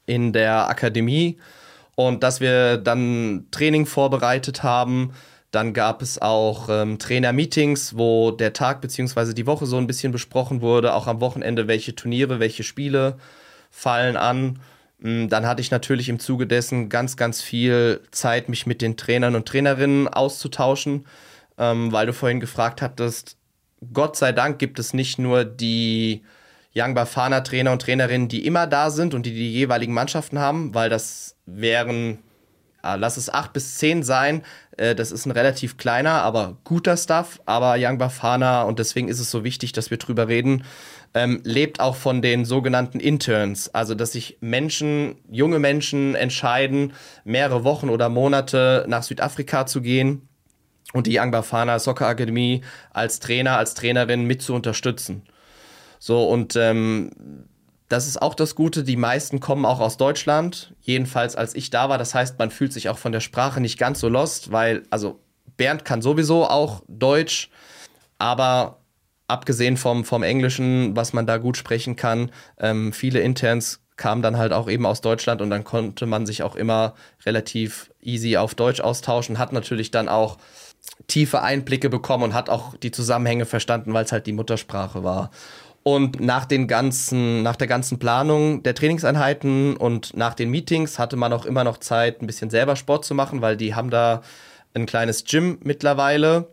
in 0.06 0.34
der 0.34 0.68
Akademie 0.68 1.38
und 1.96 2.24
dass 2.24 2.42
wir 2.42 2.78
dann 2.78 3.46
Training 3.52 3.86
vorbereitet 3.86 4.64
haben. 4.64 5.14
Dann 5.52 5.74
gab 5.74 6.02
es 6.02 6.22
auch 6.22 6.70
ähm, 6.70 6.98
Trainer-Meetings, 6.98 7.98
wo 7.98 8.32
der 8.32 8.54
Tag 8.54 8.82
bzw. 8.82 9.34
die 9.34 9.48
Woche 9.48 9.66
so 9.66 9.78
ein 9.78 9.88
bisschen 9.88 10.12
besprochen 10.12 10.62
wurde, 10.62 10.94
auch 10.94 11.08
am 11.08 11.20
Wochenende, 11.20 11.68
welche 11.68 11.94
Turniere, 11.96 12.40
welche 12.40 12.64
Spiele 12.64 13.18
fallen 13.70 14.16
an. 14.16 14.60
Mm, 15.00 15.28
dann 15.28 15.46
hatte 15.46 15.62
ich 15.62 15.72
natürlich 15.72 16.08
im 16.08 16.20
Zuge 16.20 16.48
dessen 16.48 16.88
ganz, 16.88 17.18
ganz 17.18 17.42
viel 17.42 18.02
Zeit, 18.12 18.48
mich 18.48 18.66
mit 18.66 18.82
den 18.82 18.96
Trainern 18.96 19.36
und 19.36 19.46
Trainerinnen 19.46 20.08
auszutauschen, 20.08 21.06
ähm, 21.62 21.92
weil 21.92 22.08
du 22.08 22.14
vorhin 22.14 22.40
gefragt 22.40 22.82
hattest, 22.82 23.38
Gott 23.94 24.18
sei 24.18 24.32
Dank 24.32 24.58
gibt 24.60 24.80
es 24.80 24.94
nicht 24.94 25.20
nur 25.20 25.46
die 25.46 26.24
Young 26.76 26.96
Bafana 26.96 27.42
Trainer 27.42 27.72
und 27.72 27.82
Trainerinnen, 27.84 28.28
die 28.28 28.46
immer 28.46 28.66
da 28.66 28.90
sind 28.90 29.14
und 29.14 29.26
die 29.26 29.34
die 29.34 29.52
jeweiligen 29.52 29.94
Mannschaften 29.94 30.40
haben, 30.40 30.74
weil 30.74 30.90
das 30.90 31.36
wären, 31.46 32.20
ja, 32.84 32.96
lass 32.96 33.18
es 33.18 33.30
acht 33.30 33.54
bis 33.54 33.78
zehn 33.78 34.02
sein. 34.02 34.44
Äh, 34.78 34.96
das 34.96 35.12
ist 35.12 35.28
ein 35.28 35.32
relativ 35.32 35.78
kleiner, 35.78 36.24
aber 36.24 36.58
guter 36.64 36.98
Stuff. 36.98 37.40
Aber 37.46 37.76
Young 37.78 38.00
Bafana, 38.00 38.64
und 38.64 38.80
deswegen 38.80 39.08
ist 39.08 39.20
es 39.20 39.30
so 39.30 39.44
wichtig, 39.44 39.72
dass 39.72 39.92
wir 39.92 39.98
drüber 39.98 40.28
reden, 40.28 40.64
ähm, 41.14 41.42
lebt 41.44 41.80
auch 41.80 41.96
von 41.96 42.24
den 42.24 42.46
sogenannten 42.46 43.00
Interns. 43.00 43.70
Also, 43.76 43.94
dass 43.94 44.14
sich 44.14 44.38
Menschen, 44.42 45.18
junge 45.30 45.60
Menschen 45.60 46.16
entscheiden, 46.16 46.94
mehrere 47.24 47.64
Wochen 47.64 47.90
oder 47.90 48.10
Monate 48.10 48.86
nach 48.88 49.04
Südafrika 49.04 49.66
zu 49.68 49.82
gehen 49.82 50.28
und 50.94 51.08
die 51.08 51.18
Young 51.20 51.32
Bafana 51.32 51.80
Soccer 51.80 52.08
Akademie 52.08 52.62
als 52.92 53.20
Trainer, 53.20 53.58
als 53.58 53.74
Trainerin 53.74 54.26
mit 54.26 54.42
zu 54.42 54.54
unterstützen. 54.54 55.24
So, 56.00 56.24
und 56.24 56.56
ähm, 56.56 57.12
das 57.88 58.08
ist 58.08 58.22
auch 58.22 58.36
das 58.36 58.56
Gute, 58.56 58.84
die 58.84 58.96
meisten 58.96 59.40
kommen 59.40 59.66
auch 59.66 59.80
aus 59.80 59.98
Deutschland, 59.98 60.74
jedenfalls 60.82 61.36
als 61.36 61.54
ich 61.56 61.70
da 61.70 61.90
war. 61.90 61.98
Das 61.98 62.16
heißt, 62.16 62.40
man 62.40 62.50
fühlt 62.50 62.74
sich 62.74 62.90
auch 62.90 62.98
von 62.98 63.12
der 63.12 63.20
Sprache 63.20 63.60
nicht 63.60 63.78
ganz 63.78 64.00
so 64.00 64.08
lost, 64.08 64.52
weil, 64.52 64.84
also 64.90 65.20
Bernd 65.58 65.84
kann 65.84 66.02
sowieso 66.02 66.48
auch 66.48 66.84
Deutsch, 66.88 67.50
aber 68.18 68.80
abgesehen 69.28 69.78
vom, 69.78 70.06
vom 70.06 70.24
Englischen, 70.24 70.96
was 70.96 71.14
man 71.14 71.26
da 71.26 71.38
gut 71.38 71.58
sprechen 71.58 71.96
kann, 71.96 72.32
ähm, 72.60 72.94
viele 72.94 73.20
Interns 73.20 73.82
kamen 73.98 74.22
dann 74.22 74.38
halt 74.38 74.54
auch 74.54 74.70
eben 74.70 74.86
aus 74.86 75.02
Deutschland 75.02 75.42
und 75.42 75.50
dann 75.50 75.64
konnte 75.64 76.06
man 76.06 76.26
sich 76.26 76.44
auch 76.44 76.56
immer 76.56 76.96
relativ 77.26 77.92
easy 78.02 78.38
auf 78.38 78.56
Deutsch 78.56 78.80
austauschen, 78.80 79.38
hat 79.38 79.54
natürlich 79.54 79.92
dann 79.92 80.10
auch 80.10 80.38
tiefe 81.08 81.42
Einblicke 81.42 81.90
bekommen 81.90 82.24
und 82.24 82.34
hat 82.34 82.50
auch 82.50 82.76
die 82.78 82.92
Zusammenhänge 82.92 83.46
verstanden, 83.46 83.94
weil 83.94 84.06
es 84.06 84.12
halt 84.12 84.28
die 84.28 84.34
Muttersprache 84.34 85.04
war. 85.04 85.32
Und 85.84 86.20
nach 86.20 86.46
den 86.46 86.68
ganzen, 86.68 87.42
nach 87.42 87.56
der 87.56 87.68
ganzen 87.68 87.98
Planung 87.98 88.62
der 88.62 88.76
Trainingseinheiten 88.76 89.76
und 89.76 90.16
nach 90.16 90.36
den 90.36 90.52
Meetings 90.52 91.00
hatte 91.00 91.16
man 91.16 91.34
auch 91.34 91.46
immer 91.46 91.64
noch 91.64 91.78
Zeit, 91.78 92.22
ein 92.22 92.28
bisschen 92.28 92.52
selber 92.52 92.76
Sport 92.76 93.04
zu 93.04 93.16
machen, 93.16 93.42
weil 93.42 93.58
die 93.58 93.74
haben 93.74 93.90
da 93.90 94.22
ein 94.74 94.86
kleines 94.86 95.26
Gym 95.26 95.58
mittlerweile 95.64 96.48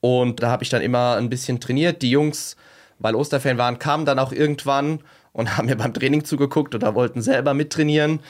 und 0.00 0.42
da 0.42 0.50
habe 0.50 0.62
ich 0.62 0.70
dann 0.70 0.82
immer 0.82 1.16
ein 1.16 1.30
bisschen 1.30 1.60
trainiert. 1.60 2.02
Die 2.02 2.10
Jungs, 2.10 2.56
weil 2.98 3.14
Osterferien 3.14 3.58
waren, 3.58 3.78
kamen 3.78 4.06
dann 4.06 4.18
auch 4.18 4.32
irgendwann 4.32 5.00
und 5.32 5.56
haben 5.56 5.66
mir 5.66 5.76
beim 5.76 5.94
Training 5.94 6.24
zugeguckt 6.24 6.74
oder 6.74 6.94
wollten 6.94 7.22
selber 7.22 7.54
mittrainieren 7.54 8.20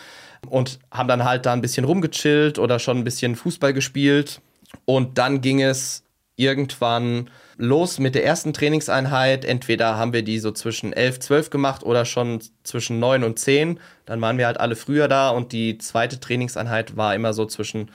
und 0.48 0.78
haben 0.90 1.08
dann 1.08 1.24
halt 1.24 1.46
da 1.46 1.52
ein 1.52 1.62
bisschen 1.62 1.84
rumgechillt 1.84 2.58
oder 2.58 2.78
schon 2.78 2.98
ein 2.98 3.04
bisschen 3.04 3.36
Fußball 3.36 3.72
gespielt. 3.72 4.40
Und 4.84 5.18
dann 5.18 5.40
ging 5.40 5.62
es 5.62 6.04
irgendwann 6.36 7.30
los 7.56 7.98
mit 7.98 8.14
der 8.14 8.24
ersten 8.24 8.52
Trainingseinheit. 8.52 9.44
Entweder 9.44 9.96
haben 9.96 10.12
wir 10.12 10.22
die 10.22 10.38
so 10.38 10.52
zwischen 10.52 10.92
11, 10.92 11.20
12 11.20 11.50
gemacht 11.50 11.82
oder 11.82 12.04
schon 12.04 12.40
zwischen 12.62 12.98
9 13.00 13.24
und 13.24 13.38
10. 13.38 13.80
Dann 14.04 14.20
waren 14.20 14.36
wir 14.36 14.46
halt 14.46 14.60
alle 14.60 14.76
früher 14.76 15.08
da 15.08 15.30
und 15.30 15.52
die 15.52 15.78
zweite 15.78 16.20
Trainingseinheit 16.20 16.96
war 16.96 17.14
immer 17.14 17.32
so 17.32 17.46
zwischen 17.46 17.90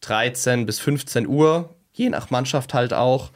13 0.00 0.64
bis 0.66 0.80
15 0.80 1.26
Uhr 1.26 1.74
je 1.94 2.10
nach 2.10 2.30
Mannschaft 2.30 2.74
halt 2.74 2.92
auch. 2.92 3.30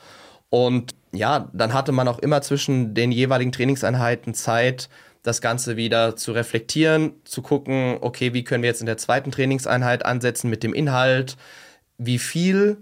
Und 0.50 0.95
ja, 1.12 1.49
dann 1.52 1.73
hatte 1.73 1.92
man 1.92 2.09
auch 2.09 2.18
immer 2.18 2.42
zwischen 2.42 2.95
den 2.95 3.12
jeweiligen 3.12 3.52
Trainingseinheiten 3.52 4.35
Zeit, 4.35 4.88
das 5.23 5.40
Ganze 5.40 5.76
wieder 5.76 6.16
zu 6.16 6.33
reflektieren, 6.33 7.12
zu 7.25 7.42
gucken, 7.42 7.99
okay, 8.00 8.35
wie 8.35 8.45
können 8.45 8.62
wir 8.62 8.68
jetzt 8.68 8.80
in 8.80 8.87
der 8.87 8.99
zweiten 8.99 9.30
Trainingseinheit 9.30 10.04
ansetzen 10.04 10.50
mit 10.50 10.62
dem 10.62 10.75
Inhalt, 10.75 11.37
wie 11.99 12.19
viel 12.19 12.78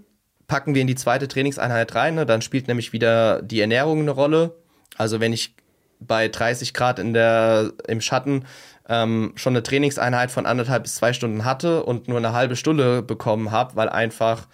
packen 0.47 0.73
wir 0.73 0.81
in 0.81 0.87
die 0.87 0.95
zweite 0.95 1.27
Trainingseinheit 1.27 1.93
rein, 1.95 2.15
ne? 2.15 2.25
dann 2.25 2.41
spielt 2.41 2.67
nämlich 2.67 2.93
wieder 2.93 3.41
die 3.41 3.59
Ernährung 3.59 3.99
eine 4.01 4.11
Rolle. 4.11 4.55
Also 4.97 5.19
wenn 5.19 5.33
ich 5.33 5.55
bei 5.99 6.27
30 6.27 6.73
Grad 6.73 6.99
in 6.99 7.13
der, 7.13 7.73
im 7.87 8.01
Schatten 8.01 8.45
ähm, 8.87 9.33
schon 9.35 9.53
eine 9.53 9.63
Trainingseinheit 9.63 10.31
von 10.31 10.45
anderthalb 10.45 10.83
bis 10.83 10.95
zwei 10.95 11.11
Stunden 11.11 11.43
hatte 11.43 11.83
und 11.83 12.07
nur 12.07 12.17
eine 12.17 12.33
halbe 12.33 12.55
Stunde 12.55 13.01
bekommen 13.01 13.51
habe, 13.51 13.75
weil 13.75 13.89
einfach 13.89 14.47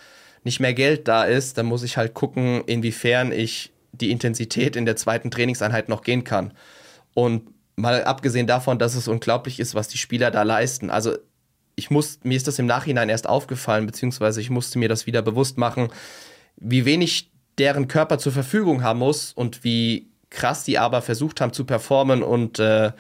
nicht 0.44 0.60
mehr 0.60 0.74
Geld 0.74 1.08
da 1.08 1.24
ist, 1.24 1.58
dann 1.58 1.66
muss 1.66 1.84
ich 1.84 1.98
halt 1.98 2.14
gucken, 2.14 2.64
inwiefern 2.66 3.32
ich 3.32 3.72
die 3.92 4.12
Intensität 4.12 4.76
in 4.76 4.86
der 4.86 4.96
zweiten 4.96 5.32
Trainingseinheit 5.32 5.90
noch 5.90 6.02
gehen 6.02 6.24
kann. 6.24 6.54
Und 7.14 7.50
mal 7.76 8.04
abgesehen 8.04 8.48
davon, 8.48 8.80
dass 8.80 8.96
es 8.96 9.08
unglaublich 9.08 9.60
ist, 9.60 9.76
was 9.76 9.88
die 9.88 9.98
Spieler 9.98 10.32
da 10.32 10.44
leisten. 10.44 10.90
Also 10.90 11.16
ich 11.76 11.90
muss, 11.90 12.20
mir 12.24 12.36
ist 12.36 12.48
das 12.48 12.60
im 12.60 12.66
Nachhinein 12.66 13.10
erst 13.10 13.28
aufgefallen, 13.28 13.86
beziehungsweise 13.86 14.42
ich 14.42 14.50
musste 14.50 14.80
mir 14.80 14.90
das 14.90 15.08
wieder 15.08 15.22
bewusst 15.22 15.58
machen, 15.58 15.90
wie 16.58 16.86
wenig 16.86 17.32
deren 17.58 17.88
Körper 17.88 18.18
zur 18.18 18.32
Verfügung 18.32 18.84
haben 18.84 19.00
muss 19.00 19.34
und 19.34 19.64
wie 19.64 20.10
krass 20.30 20.64
die 20.64 20.80
aber 20.80 21.02
versucht 21.02 21.42
haben 21.42 21.54
zu 21.54 21.66
performen 21.66 22.24
und 22.24 22.60
äh, 22.60 22.92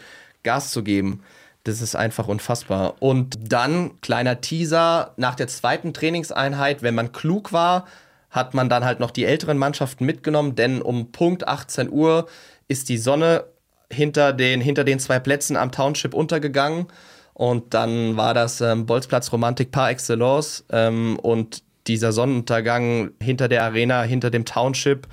Gas 0.43 0.71
zu 0.71 0.83
geben. 0.83 1.23
Das 1.63 1.81
ist 1.81 1.95
einfach 1.95 2.27
unfassbar. 2.27 3.01
Und 3.01 3.37
dann, 3.51 3.99
kleiner 4.01 4.41
Teaser, 4.41 5.13
nach 5.17 5.35
der 5.35 5.47
zweiten 5.47 5.93
Trainingseinheit, 5.93 6.83
wenn 6.83 6.95
man 6.95 7.13
klug 7.13 7.53
war, 7.53 7.85
hat 8.29 8.53
man 8.53 8.67
dann 8.67 8.83
halt 8.83 8.99
noch 8.99 9.11
die 9.11 9.25
älteren 9.25 9.57
Mannschaften 9.57 10.05
mitgenommen, 10.05 10.55
denn 10.55 10.81
um 10.81 11.11
Punkt 11.11 11.47
18 11.47 11.89
Uhr 11.89 12.27
ist 12.67 12.89
die 12.89 12.97
Sonne 12.97 13.45
hinter 13.91 14.33
den, 14.33 14.59
hinter 14.59 14.83
den 14.83 14.99
zwei 14.99 15.19
Plätzen 15.19 15.55
am 15.55 15.71
Township 15.71 16.13
untergegangen. 16.13 16.87
Und 17.33 17.73
dann 17.73 18.15
war 18.15 18.33
das 18.33 18.61
ähm, 18.61 18.85
Bolzplatz 18.85 19.31
Romantik 19.31 19.71
par 19.71 19.89
excellence. 19.89 20.63
Ähm, 20.71 21.17
und 21.19 21.63
dieser 21.87 22.11
Sonnenuntergang 22.11 23.11
hinter 23.21 23.47
der 23.47 23.63
Arena, 23.63 24.03
hinter 24.03 24.29
dem 24.29 24.45
Township, 24.45 25.07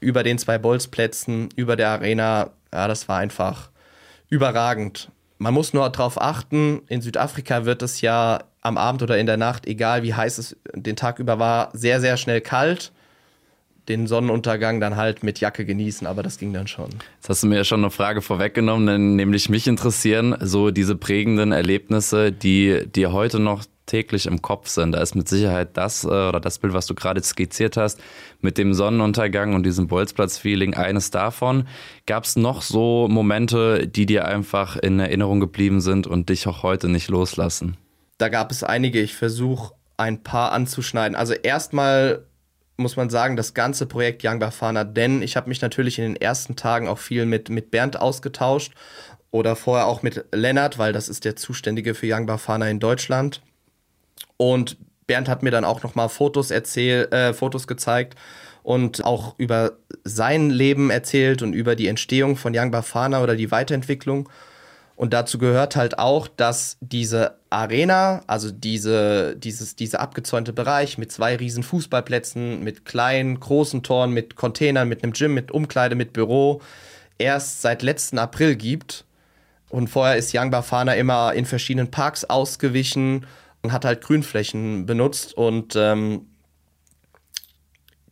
über 0.00 0.22
den 0.22 0.38
zwei 0.38 0.58
Bolzplätzen, 0.58 1.48
über 1.56 1.76
der 1.76 1.90
Arena, 1.90 2.50
ja, 2.72 2.88
das 2.88 3.08
war 3.08 3.18
einfach 3.18 3.70
überragend. 4.28 5.10
Man 5.38 5.54
muss 5.54 5.72
nur 5.72 5.88
darauf 5.90 6.20
achten, 6.20 6.82
in 6.88 7.02
Südafrika 7.02 7.64
wird 7.64 7.82
es 7.82 8.00
ja 8.00 8.40
am 8.62 8.78
Abend 8.78 9.02
oder 9.02 9.18
in 9.18 9.26
der 9.26 9.36
Nacht, 9.36 9.66
egal 9.66 10.02
wie 10.02 10.14
heiß 10.14 10.38
es 10.38 10.56
den 10.74 10.96
Tag 10.96 11.18
über 11.18 11.38
war, 11.38 11.70
sehr, 11.72 12.00
sehr 12.00 12.16
schnell 12.16 12.40
kalt. 12.40 12.92
Den 13.88 14.06
Sonnenuntergang 14.06 14.80
dann 14.80 14.96
halt 14.96 15.22
mit 15.22 15.40
Jacke 15.40 15.64
genießen, 15.64 16.06
aber 16.06 16.22
das 16.22 16.38
ging 16.38 16.52
dann 16.52 16.66
schon. 16.66 16.90
Jetzt 17.16 17.28
hast 17.28 17.42
du 17.42 17.46
mir 17.46 17.56
ja 17.56 17.64
schon 17.64 17.80
eine 17.80 17.90
Frage 17.90 18.20
vorweggenommen, 18.20 18.86
denn 18.86 19.16
nämlich 19.16 19.48
mich 19.48 19.68
interessieren 19.68 20.36
so 20.40 20.70
diese 20.70 20.96
prägenden 20.96 21.52
Erlebnisse, 21.52 22.32
die 22.32 22.84
dir 22.86 23.12
heute 23.12 23.38
noch 23.38 23.64
täglich 23.86 24.26
im 24.26 24.42
Kopf 24.42 24.68
sind. 24.68 24.92
Da 24.92 25.00
ist 25.00 25.14
mit 25.14 25.28
Sicherheit 25.28 25.76
das 25.76 26.04
äh, 26.04 26.08
oder 26.08 26.40
das 26.40 26.58
Bild, 26.58 26.74
was 26.74 26.86
du 26.86 26.94
gerade 26.94 27.22
skizziert 27.22 27.76
hast, 27.76 28.00
mit 28.40 28.58
dem 28.58 28.74
Sonnenuntergang 28.74 29.54
und 29.54 29.64
diesem 29.64 29.86
Bolzplatz-Feeling 29.86 30.74
eines 30.74 31.10
davon. 31.10 31.66
Gab 32.04 32.24
es 32.24 32.36
noch 32.36 32.62
so 32.62 33.08
Momente, 33.08 33.86
die 33.88 34.06
dir 34.06 34.26
einfach 34.26 34.76
in 34.76 34.98
Erinnerung 34.98 35.40
geblieben 35.40 35.80
sind 35.80 36.06
und 36.06 36.28
dich 36.28 36.46
auch 36.46 36.62
heute 36.62 36.88
nicht 36.88 37.08
loslassen? 37.08 37.76
Da 38.18 38.28
gab 38.28 38.50
es 38.50 38.62
einige. 38.62 39.00
Ich 39.00 39.14
versuche 39.14 39.74
ein 39.96 40.22
paar 40.22 40.52
anzuschneiden. 40.52 41.16
Also 41.16 41.34
erstmal 41.34 42.24
muss 42.76 42.96
man 42.96 43.10
sagen, 43.10 43.36
das 43.36 43.54
ganze 43.54 43.86
Projekt 43.86 44.22
Young 44.24 44.38
Bafana, 44.38 44.84
denn 44.84 45.22
ich 45.22 45.36
habe 45.36 45.48
mich 45.48 45.62
natürlich 45.62 45.98
in 45.98 46.04
den 46.04 46.16
ersten 46.16 46.56
Tagen 46.56 46.88
auch 46.88 46.98
viel 46.98 47.26
mit, 47.26 47.48
mit 47.48 47.70
Bernd 47.70 47.98
ausgetauscht 47.98 48.72
oder 49.30 49.56
vorher 49.56 49.86
auch 49.86 50.02
mit 50.02 50.24
Lennart, 50.32 50.78
weil 50.78 50.92
das 50.92 51.08
ist 51.08 51.24
der 51.24 51.36
Zuständige 51.36 51.94
für 51.94 52.06
Young 52.10 52.26
Bafana 52.26 52.68
in 52.68 52.80
Deutschland. 52.80 53.42
Und 54.36 54.76
Bernd 55.06 55.28
hat 55.28 55.42
mir 55.42 55.50
dann 55.50 55.64
auch 55.64 55.82
nochmal 55.82 56.08
Fotos 56.08 56.50
äh, 56.50 57.32
Fotos 57.32 57.66
gezeigt 57.66 58.16
und 58.62 59.04
auch 59.04 59.34
über 59.38 59.78
sein 60.04 60.50
Leben 60.50 60.90
erzählt 60.90 61.42
und 61.42 61.52
über 61.52 61.76
die 61.76 61.86
Entstehung 61.86 62.36
von 62.36 62.52
Young 62.56 62.72
Bafana 62.72 63.22
oder 63.22 63.36
die 63.36 63.50
Weiterentwicklung. 63.50 64.28
Und 64.96 65.12
dazu 65.12 65.36
gehört 65.36 65.76
halt 65.76 65.98
auch, 65.98 66.26
dass 66.26 66.78
diese 66.80 67.36
Arena, 67.50 68.22
also 68.26 68.50
diese, 68.50 69.36
dieses, 69.36 69.76
dieser 69.76 70.00
abgezäunte 70.00 70.54
Bereich 70.54 70.96
mit 70.96 71.12
zwei 71.12 71.36
riesen 71.36 71.62
Fußballplätzen, 71.62 72.64
mit 72.64 72.86
kleinen, 72.86 73.38
großen 73.38 73.82
Toren, 73.82 74.12
mit 74.12 74.36
Containern, 74.36 74.88
mit 74.88 75.02
einem 75.02 75.12
Gym, 75.12 75.34
mit 75.34 75.52
Umkleide, 75.52 75.96
mit 75.96 76.14
Büro, 76.14 76.62
erst 77.18 77.60
seit 77.60 77.82
letzten 77.82 78.18
April 78.18 78.56
gibt. 78.56 79.04
Und 79.68 79.88
vorher 79.88 80.16
ist 80.16 80.34
Young 80.34 80.50
Bafana 80.50 80.94
immer 80.94 81.34
in 81.34 81.44
verschiedenen 81.44 81.90
Parks 81.90 82.24
ausgewichen 82.24 83.26
und 83.60 83.72
hat 83.72 83.84
halt 83.84 84.00
Grünflächen 84.00 84.86
benutzt. 84.86 85.34
Und 85.34 85.76
ähm, 85.76 86.26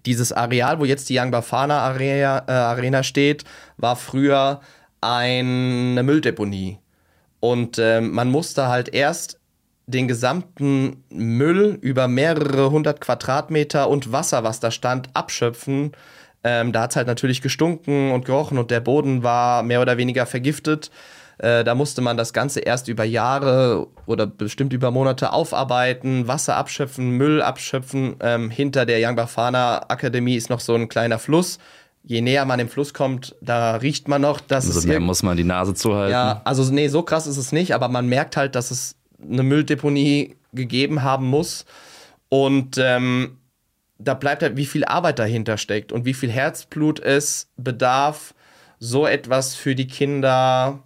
dieses 0.05 0.33
Areal, 0.33 0.81
wo 0.81 0.85
jetzt 0.85 1.09
die 1.09 1.19
Young 1.19 1.31
Bafana 1.31 1.79
Arena, 1.81 2.45
äh, 2.47 2.53
Arena 2.53 3.03
steht, 3.03 3.45
war 3.79 3.97
früher 3.97 4.61
eine 5.05 6.03
Mülldeponie. 6.03 6.79
Und 7.41 7.79
äh, 7.79 8.01
man 8.01 8.31
musste 8.31 8.69
halt 8.69 8.95
erst 8.95 9.39
den 9.87 10.09
gesamten 10.09 11.05
Müll 11.11 11.79
über 11.83 12.09
mehrere 12.09 12.71
hundert 12.71 13.01
Quadratmeter 13.01 13.89
und 13.89 14.13
Wasser, 14.13 14.43
was 14.43 14.61
da 14.61 14.71
stand, 14.71 15.11
abschöpfen. 15.13 15.93
Ähm, 16.43 16.73
da 16.73 16.83
hat 16.83 16.91
es 16.91 16.97
halt 16.97 17.07
natürlich 17.07 17.43
gestunken 17.43 18.13
und 18.13 18.25
gerochen 18.25 18.57
und 18.57 18.71
der 18.71 18.81
Boden 18.81 19.23
war 19.23 19.63
mehr 19.63 19.83
oder 19.83 19.99
weniger 19.99 20.25
vergiftet. 20.25 20.91
Äh, 21.39 21.65
da 21.65 21.75
musste 21.75 22.01
man 22.01 22.17
das 22.17 22.33
Ganze 22.33 22.61
erst 22.61 22.89
über 22.89 23.05
Jahre 23.05 23.89
oder 24.07 24.27
bestimmt 24.27 24.73
über 24.73 24.91
Monate 24.91 25.33
aufarbeiten, 25.33 26.29
Wasser 26.29 26.57
abschöpfen, 26.57 27.11
Müll 27.11 27.43
abschöpfen. 27.43 28.17
Ähm, 28.21 28.51
hinter 28.51 28.87
der 28.87 29.07
Young 29.07 29.17
Bafana 29.17 29.85
Akademie 29.89 30.37
ist 30.37 30.49
noch 30.49 30.61
so 30.61 30.75
ein 30.75 30.89
kleiner 30.89 31.19
Fluss 31.19 31.59
je 32.05 32.21
näher 32.21 32.45
man 32.45 32.59
dem 32.59 32.69
Fluss 32.69 32.93
kommt, 32.93 33.35
da 33.41 33.77
riecht 33.77 34.09
man 34.09 34.21
noch, 34.21 34.41
dass 34.41 34.67
also 34.67 34.79
es. 34.79 34.87
mehr 34.87 35.01
muss 35.01 35.23
man 35.23 35.37
die 35.37 35.45
Nase 35.45 35.75
zuhalten. 35.75 36.13
Ja, 36.13 36.43
also 36.45 36.71
nee, 36.71 36.89
so 36.89 37.03
krass 37.03 37.27
ist 37.27 37.39
es 37.39 37.51
nicht, 37.51 37.75
aber 37.75 37.89
man 37.89 38.07
merkt 38.07 38.37
halt, 38.37 38.55
dass 38.55 38.71
es 38.71 38.97
eine 39.21 39.43
Mülldeponie 39.43 40.37
gegeben 40.53 41.03
haben 41.03 41.27
muss. 41.27 41.65
Und 42.29 42.77
ähm, 42.79 43.39
da 43.99 44.15
bleibt 44.15 44.43
halt, 44.43 44.57
wie 44.57 44.67
viel 44.67 44.85
Arbeit 44.85 45.19
dahinter 45.19 45.57
steckt 45.57 45.93
und 45.93 46.05
wie 46.05 46.15
viel 46.15 46.31
Herzblut 46.31 47.01
es 47.01 47.49
bedarf, 47.57 48.35
so 48.79 49.07
etwas 49.07 49.55
für 49.55 49.75
die 49.75 49.87
Kinder 49.87 50.83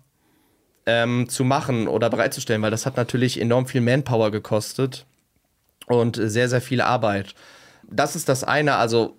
ähm, 0.86 1.28
zu 1.28 1.44
machen 1.44 1.88
oder 1.88 2.10
bereitzustellen, 2.10 2.62
weil 2.62 2.70
das 2.70 2.86
hat 2.86 2.96
natürlich 2.96 3.40
enorm 3.40 3.66
viel 3.66 3.80
Manpower 3.80 4.30
gekostet 4.30 5.04
und 5.86 6.16
sehr, 6.22 6.48
sehr 6.48 6.60
viel 6.60 6.80
Arbeit. 6.80 7.34
Das 7.90 8.14
ist 8.14 8.28
das 8.28 8.44
eine, 8.44 8.76
also 8.76 9.16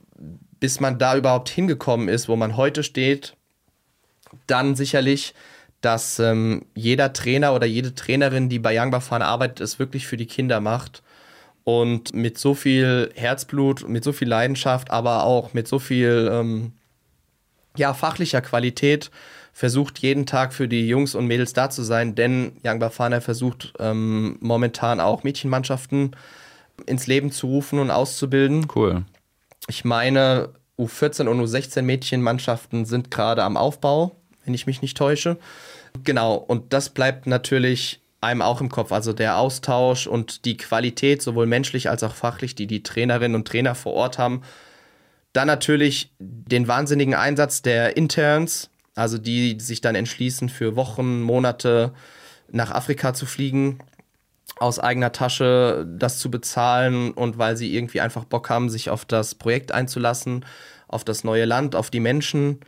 bis 0.60 0.80
man 0.80 0.98
da 0.98 1.16
überhaupt 1.16 1.50
hingekommen 1.50 2.08
ist, 2.10 2.28
wo 2.28 2.36
man 2.36 2.58
heute 2.58 2.84
steht, 2.84 3.36
dann 4.48 4.75
sicherlich, 4.75 5.34
dass 5.82 6.20
ähm, 6.20 6.66
jeder 6.75 7.13
Trainer 7.13 7.54
oder 7.54 7.66
jede 7.66 7.96
Trainerin, 7.96 8.50
die 8.50 8.60
bei 8.60 8.80
Young 8.80 8.92
Bafana 8.92 9.25
arbeitet, 9.25 9.62
es 9.62 9.80
wirklich 9.80 10.08
für 10.08 10.18
die 10.18 10.25
Kinder 10.25 10.60
macht 10.60 11.01
und 11.63 12.13
mit 12.13 12.38
so 12.38 12.54
viel 12.54 13.12
Herzblut, 13.15 13.88
mit 13.88 14.04
so 14.04 14.12
viel 14.12 14.28
Leidenschaft, 14.28 14.91
aber 14.91 15.24
auch 15.24 15.54
mit 15.54 15.67
so 15.67 15.80
viel 15.80 16.30
ähm, 16.32 16.74
ja, 17.78 17.93
fachlicher 17.93 18.41
Qualität 18.41 19.12
versucht 19.54 20.00
jeden 20.00 20.26
Tag 20.26 20.54
für 20.54 20.67
die 20.67 20.88
Jungs 20.88 21.15
und 21.15 21.28
Mädels 21.28 21.54
da 21.54 21.69
zu 21.69 21.84
sein, 21.84 22.15
denn 22.15 22.54
Young 22.63 22.80
Bafana 22.80 23.22
versucht 23.22 23.74
ähm, 23.80 24.38
momentan 24.41 25.00
auch 25.00 25.24
Mädchenmannschaften 25.24 26.15
ins 26.86 27.08
Leben 27.08 27.32
zu 27.32 27.48
rufen 27.48 27.80
und 27.80 27.91
auszubilden. 27.91 28.67
Cool. 28.74 29.04
Ich 29.69 29.86
meine, 29.86 30.49
U14 30.79 31.27
und 31.27 31.39
U16 31.41 31.84
Mädchenmannschaften 31.84 32.86
sind 32.86 33.12
gerade 33.12 33.43
am 33.43 33.55
Aufbau, 33.55 34.15
wenn 34.43 34.55
ich 34.55 34.65
mich 34.65 34.82
nicht 34.82 34.97
täusche. 34.97 35.38
Genau, 36.03 36.34
und 36.36 36.73
das 36.73 36.89
bleibt 36.89 37.27
natürlich 37.27 38.01
einem 38.19 38.41
auch 38.41 38.62
im 38.62 38.69
Kopf. 38.69 38.91
Also 38.91 39.13
der 39.13 39.38
Austausch 39.38 40.08
und 40.08 40.45
die 40.45 40.58
Qualität, 40.58 41.21
sowohl 41.21 41.45
menschlich 41.45 41.88
als 41.88 42.01
auch 42.01 42.15
fachlich, 42.15 42.55
die 42.55 42.65
die 42.65 42.82
Trainerinnen 42.82 43.36
und 43.36 43.47
Trainer 43.47 43.75
vor 43.75 43.93
Ort 43.93 44.17
haben. 44.17 44.41
Dann 45.34 45.45
natürlich 45.45 46.12
den 46.17 46.67
wahnsinnigen 46.67 47.13
Einsatz 47.13 47.62
der 47.62 47.95
Interns, 47.95 48.71
also 48.95 49.19
die 49.19 49.60
sich 49.60 49.82
dann 49.82 49.93
entschließen, 49.93 50.49
für 50.49 50.75
Wochen, 50.75 51.21
Monate 51.21 51.93
nach 52.51 52.71
Afrika 52.71 53.13
zu 53.13 53.27
fliegen 53.27 53.79
aus 54.57 54.79
eigener 54.79 55.12
Tasche 55.12 55.88
das 55.88 56.19
zu 56.19 56.29
bezahlen 56.29 57.12
und 57.12 57.38
weil 57.38 57.55
sie 57.57 57.73
irgendwie 57.75 58.01
einfach 58.01 58.25
Bock 58.25 58.49
haben, 58.49 58.69
sich 58.69 58.89
auf 58.89 59.05
das 59.05 59.35
Projekt 59.35 59.71
einzulassen, 59.71 60.45
auf 60.88 61.03
das 61.03 61.23
neue 61.23 61.45
Land, 61.45 61.75
auf 61.75 61.89
die 61.89 61.99
Menschen. 61.99 62.59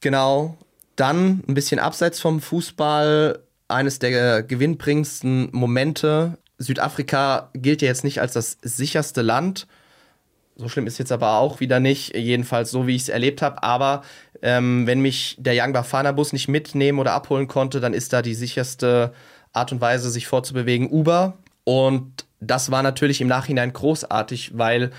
Genau. 0.00 0.56
Dann 0.96 1.44
ein 1.46 1.54
bisschen 1.54 1.78
abseits 1.78 2.20
vom 2.20 2.40
Fußball, 2.40 3.38
eines 3.68 3.98
der 3.98 4.42
gewinnbringendsten 4.42 5.50
Momente. 5.52 6.38
Südafrika 6.56 7.50
gilt 7.54 7.82
ja 7.82 7.88
jetzt 7.88 8.02
nicht 8.02 8.20
als 8.20 8.32
das 8.32 8.58
sicherste 8.62 9.22
Land. 9.22 9.66
So 10.56 10.68
schlimm 10.68 10.88
ist 10.88 10.98
jetzt 10.98 11.12
aber 11.12 11.38
auch 11.38 11.60
wieder 11.60 11.78
nicht, 11.78 12.16
jedenfalls 12.16 12.72
so, 12.72 12.88
wie 12.88 12.96
ich 12.96 13.02
es 13.02 13.08
erlebt 13.08 13.42
habe. 13.42 13.62
Aber 13.62 14.02
ähm, 14.42 14.86
wenn 14.86 15.00
mich 15.00 15.36
der 15.38 15.54
Young 15.54 15.72
Bafana 15.72 16.10
Bus 16.12 16.32
nicht 16.32 16.48
mitnehmen 16.48 16.98
oder 16.98 17.12
abholen 17.12 17.46
konnte, 17.46 17.78
dann 17.78 17.94
ist 17.94 18.12
da 18.12 18.22
die 18.22 18.34
sicherste 18.34 19.12
Art 19.52 19.72
und 19.72 19.80
Weise, 19.80 20.10
sich 20.10 20.26
fortzubewegen, 20.26 20.90
Uber. 20.90 21.34
Und 21.64 22.24
das 22.40 22.70
war 22.70 22.82
natürlich 22.82 23.20
im 23.20 23.28
Nachhinein 23.28 23.72
großartig, 23.72 24.52
weil 24.56 24.90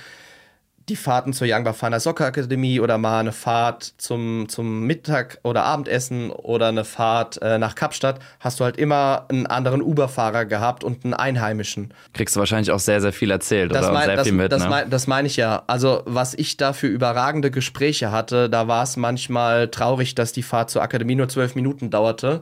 die 0.90 0.96
Fahrten 0.96 1.34
zur 1.34 1.48
Young 1.50 1.64
Bafana 1.64 2.00
Soccer 2.00 2.26
Akademie 2.26 2.80
oder 2.80 2.98
mal 2.98 3.20
eine 3.20 3.32
Fahrt 3.32 3.94
zum, 3.98 4.50
zum 4.50 4.82
Mittag- 4.82 5.40
oder 5.44 5.64
Abendessen 5.64 6.32
oder 6.32 6.68
eine 6.68 6.84
Fahrt 6.84 7.42
äh, 7.42 7.58
nach 7.58 7.76
Kapstadt, 7.76 8.20
hast 8.40 8.60
du 8.60 8.64
halt 8.64 8.78
immer 8.78 9.26
einen 9.30 9.46
anderen 9.46 9.82
Uber-Fahrer 9.82 10.46
gehabt 10.46 10.84
und 10.84 11.06
einen 11.06 11.14
Einheimischen. 11.14 11.94
Kriegst 12.14 12.36
du 12.36 12.40
wahrscheinlich 12.40 12.72
auch 12.72 12.80
sehr, 12.80 13.02
sehr 13.02 13.14
viel 13.14 13.30
erzählt 13.32 13.74
das 13.74 13.86
oder 13.86 13.94
mein, 13.94 14.06
sehr 14.06 14.16
das, 14.16 14.28
viel 14.28 14.36
mit. 14.36 14.52
Das, 14.52 14.64
ne? 14.64 14.70
mein, 14.70 14.90
das 14.90 15.08
meine 15.08 15.28
ich 15.28 15.38
ja. 15.38 15.64
Also, 15.68 16.02
was 16.06 16.34
ich 16.34 16.58
da 16.58 16.74
für 16.74 16.88
überragende 16.88 17.52
Gespräche 17.52 18.12
hatte, 18.12 18.50
da 18.50 18.68
war 18.68 18.84
es 18.84 18.98
manchmal 18.98 19.70
traurig, 19.70 20.16
dass 20.16 20.32
die 20.34 20.44
Fahrt 20.44 20.72
zur 20.72 20.82
Akademie 20.82 21.16
nur 21.16 21.30
zwölf 21.30 21.56
Minuten 21.56 21.92
dauerte. 21.92 22.42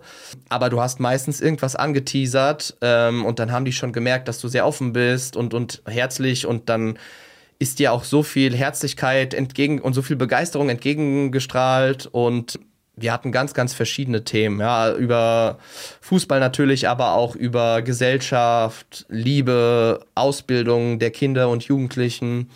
Aber 0.50 0.70
du 0.70 0.82
hast 0.82 1.00
meistens 1.00 1.42
irgendwas 1.42 1.76
angeteasert 1.76 2.78
ähm, 2.82 3.26
und 3.26 3.40
dann 3.40 3.52
haben 3.52 3.66
die 3.66 3.74
schon 3.74 3.92
gemerkt, 3.92 4.28
dass 4.28 4.40
du 4.40 4.48
sehr 4.48 4.66
offen 4.66 4.94
bist 4.94 5.36
und, 5.36 5.54
und 5.54 5.82
herzlich 5.86 6.46
und 6.46 6.70
dann 6.70 6.98
ist 7.60 7.80
dir 7.80 7.92
auch 7.92 8.04
so 8.04 8.24
viel 8.24 8.56
Herzlichkeit 8.56 9.34
entgegen 9.34 9.80
und 9.80 9.94
so 9.94 10.02
viel 10.02 10.16
Begeisterung 10.16 10.70
entgegengestrahlt 10.70 12.08
und 12.08 12.60
wir 12.98 13.14
hatten 13.14 13.32
ganz, 13.32 13.54
ganz 13.54 13.74
verschiedene 13.74 14.24
Themen, 14.24 14.60
ja, 14.60 14.94
über 14.94 15.60
Fußball 16.02 16.40
natürlich, 16.40 16.90
aber 16.90 17.14
auch 17.14 17.36
über 17.36 17.84
Gesellschaft, 17.84 19.06
Liebe, 19.08 20.00
Ausbildung 20.16 20.98
der 20.98 21.12
Kinder 21.12 21.50
und 21.50 21.64
Jugendlichen. 21.64 22.50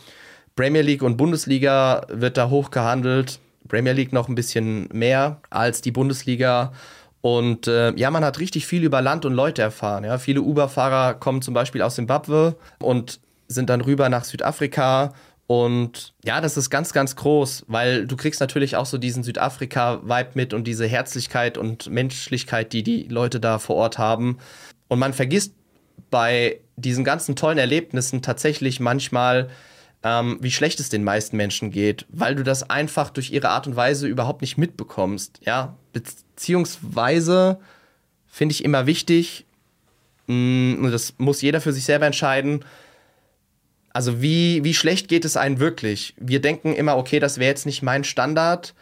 Premier 0.56 0.82
League 0.82 1.04
und 1.04 1.18
Bundesliga 1.18 2.06
wird 2.10 2.38
da 2.38 2.50
hoch 2.50 2.72
gehandelt. 2.72 3.40
Premier 3.68 3.94
League 3.94 4.14
noch 4.14 4.28
ein 4.28 4.36
bisschen 4.36 4.90
mehr 4.92 5.40
als 5.50 5.82
die 5.82 5.92
Bundesliga. 5.92 6.74
Und 7.22 7.68
äh, 7.68 7.94
ja, 7.96 8.10
man 8.10 8.26
hat 8.26 8.40
richtig 8.40 8.66
viel 8.66 8.84
über 8.84 9.02
Land 9.02 9.26
und 9.26 9.34
Leute 9.34 9.62
erfahren. 9.62 10.04
Ja. 10.04 10.18
Viele 10.18 10.42
Uber-Fahrer 10.42 11.14
kommen 11.14 11.44
zum 11.44 11.54
Beispiel 11.54 11.84
aus 11.84 11.96
Zimbabwe 11.96 12.56
und 12.80 13.20
sind 13.52 13.70
dann 13.70 13.82
rüber 13.82 14.10
nach 14.10 14.24
Südafrika. 14.24 15.14
Und 15.48 16.14
ja, 16.24 16.40
das 16.40 16.56
ist 16.56 16.70
ganz, 16.70 16.94
ganz 16.94 17.16
groß, 17.16 17.66
weil 17.68 18.08
du 18.08 18.16
kriegst 18.16 18.40
natürlich 18.40 18.78
auch 18.78 18.86
so 18.86 18.98
diesen 18.98 19.24
Südafrika-Vibe 19.24 20.30
mit 20.34 20.54
und 20.54 20.66
diese 20.66 20.88
Herzlichkeit 20.88 21.58
und 21.58 21.90
Menschlichkeit, 21.90 22.72
die 22.74 22.84
die 22.84 23.04
Leute 23.04 23.40
da 23.40 23.60
vor 23.60 23.76
Ort 23.76 23.98
haben. 23.98 24.38
Und 24.88 25.00
man 25.00 25.14
vergisst 25.14 25.54
bei 26.10 26.60
diesen 26.78 27.04
ganzen 27.04 27.36
tollen 27.36 27.58
Erlebnissen 27.58 28.22
tatsächlich 28.22 28.80
manchmal, 28.80 29.50
ähm, 30.04 30.38
wie 30.42 30.52
schlecht 30.52 30.80
es 30.80 30.90
den 30.90 31.04
meisten 31.04 31.38
Menschen 31.38 31.70
geht, 31.70 32.06
weil 32.10 32.36
du 32.36 32.44
das 32.44 32.70
einfach 32.70 33.10
durch 33.10 33.32
ihre 33.32 33.50
Art 33.50 33.68
und 33.68 33.76
Weise 33.76 34.08
überhaupt 34.08 34.42
nicht 34.42 34.58
mitbekommst. 34.58 35.42
Ja, 35.46 35.76
beziehungsweise 35.92 37.60
finde 38.26 38.54
ich 38.54 38.64
immer 38.64 38.86
wichtig, 38.86 39.46
Mm, 40.32 40.90
das 40.92 41.16
muss 41.18 41.42
jeder 41.42 41.62
für 41.62 41.74
sich 41.74 41.84
selber 41.84 42.06
entscheiden. 42.06 42.64
Also 43.94 44.22
wie, 44.22 44.64
wie 44.64 44.74
schlecht 44.74 45.08
geht 45.08 45.26
es 45.26 45.38
einem 45.38 45.60
wirklich? 45.60 46.14
Wir 46.18 46.42
denken 46.42 46.74
immer, 46.74 46.98
okay, 46.98 47.20
das 47.20 47.38
wäre 47.38 47.50
jetzt 47.50 47.66
nicht 47.66 47.82
mein 47.82 48.04
Standard. 48.04 48.74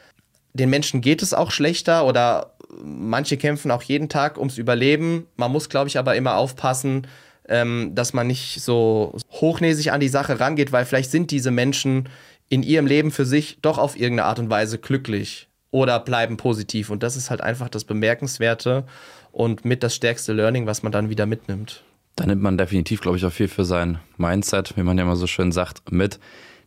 Den 0.54 0.70
Menschen 0.70 1.02
geht 1.02 1.22
es 1.22 1.34
auch 1.34 1.52
schlechter 1.52 2.06
oder 2.06 2.54
manche 2.84 3.38
kämpfen 3.38 3.72
auch 3.72 3.82
jeden 3.82 4.10
Tag 4.10 4.38
ums 4.38 4.58
Überleben. 4.58 5.28
Man 5.36 5.52
muss, 5.52 5.70
glaube 5.70 5.88
ich, 5.88 5.98
aber 5.98 6.16
immer 6.16 6.36
aufpassen, 6.36 7.08
ähm, 7.48 7.92
dass 7.96 8.14
man 8.14 8.28
nicht 8.28 8.62
so 8.62 9.16
hochnäsig 9.32 9.92
an 9.92 10.00
die 10.00 10.08
Sache 10.08 10.40
rangeht, 10.40 10.72
weil 10.72 10.86
vielleicht 10.86 11.12
sind 11.12 11.32
diese 11.32 11.52
Menschen 11.52 12.10
in 12.50 12.64
ihrem 12.64 12.88
Leben 12.88 13.12
für 13.12 13.26
sich 13.26 13.60
doch 13.62 13.78
auf 13.78 13.96
irgendeine 13.96 14.28
Art 14.28 14.40
und 14.40 14.50
Weise 14.50 14.78
glücklich 14.78 15.48
oder 15.72 16.00
bleiben 16.00 16.38
positiv. 16.38 16.90
Und 16.90 17.04
das 17.04 17.16
ist 17.16 17.30
halt 17.30 17.42
einfach 17.42 17.70
das 17.70 17.84
Bemerkenswerte 17.84 18.86
und 19.32 19.66
mit 19.66 19.84
das 19.84 19.96
stärkste 19.96 20.34
Learning, 20.34 20.66
was 20.66 20.84
man 20.84 20.92
dann 20.92 21.10
wieder 21.10 21.26
mitnimmt. 21.26 21.84
Da 22.20 22.26
nimmt 22.26 22.42
man 22.42 22.58
definitiv, 22.58 23.00
glaube 23.00 23.16
ich, 23.16 23.26
auch 23.26 23.32
viel 23.32 23.48
für 23.48 23.64
sein 23.64 24.00
Mindset, 24.18 24.76
wie 24.76 24.84
man 24.84 24.98
ja 24.98 25.06
immer 25.06 25.16
so 25.16 25.26
schön 25.26 25.54
sagt, 25.54 25.90
mit. 25.90 26.20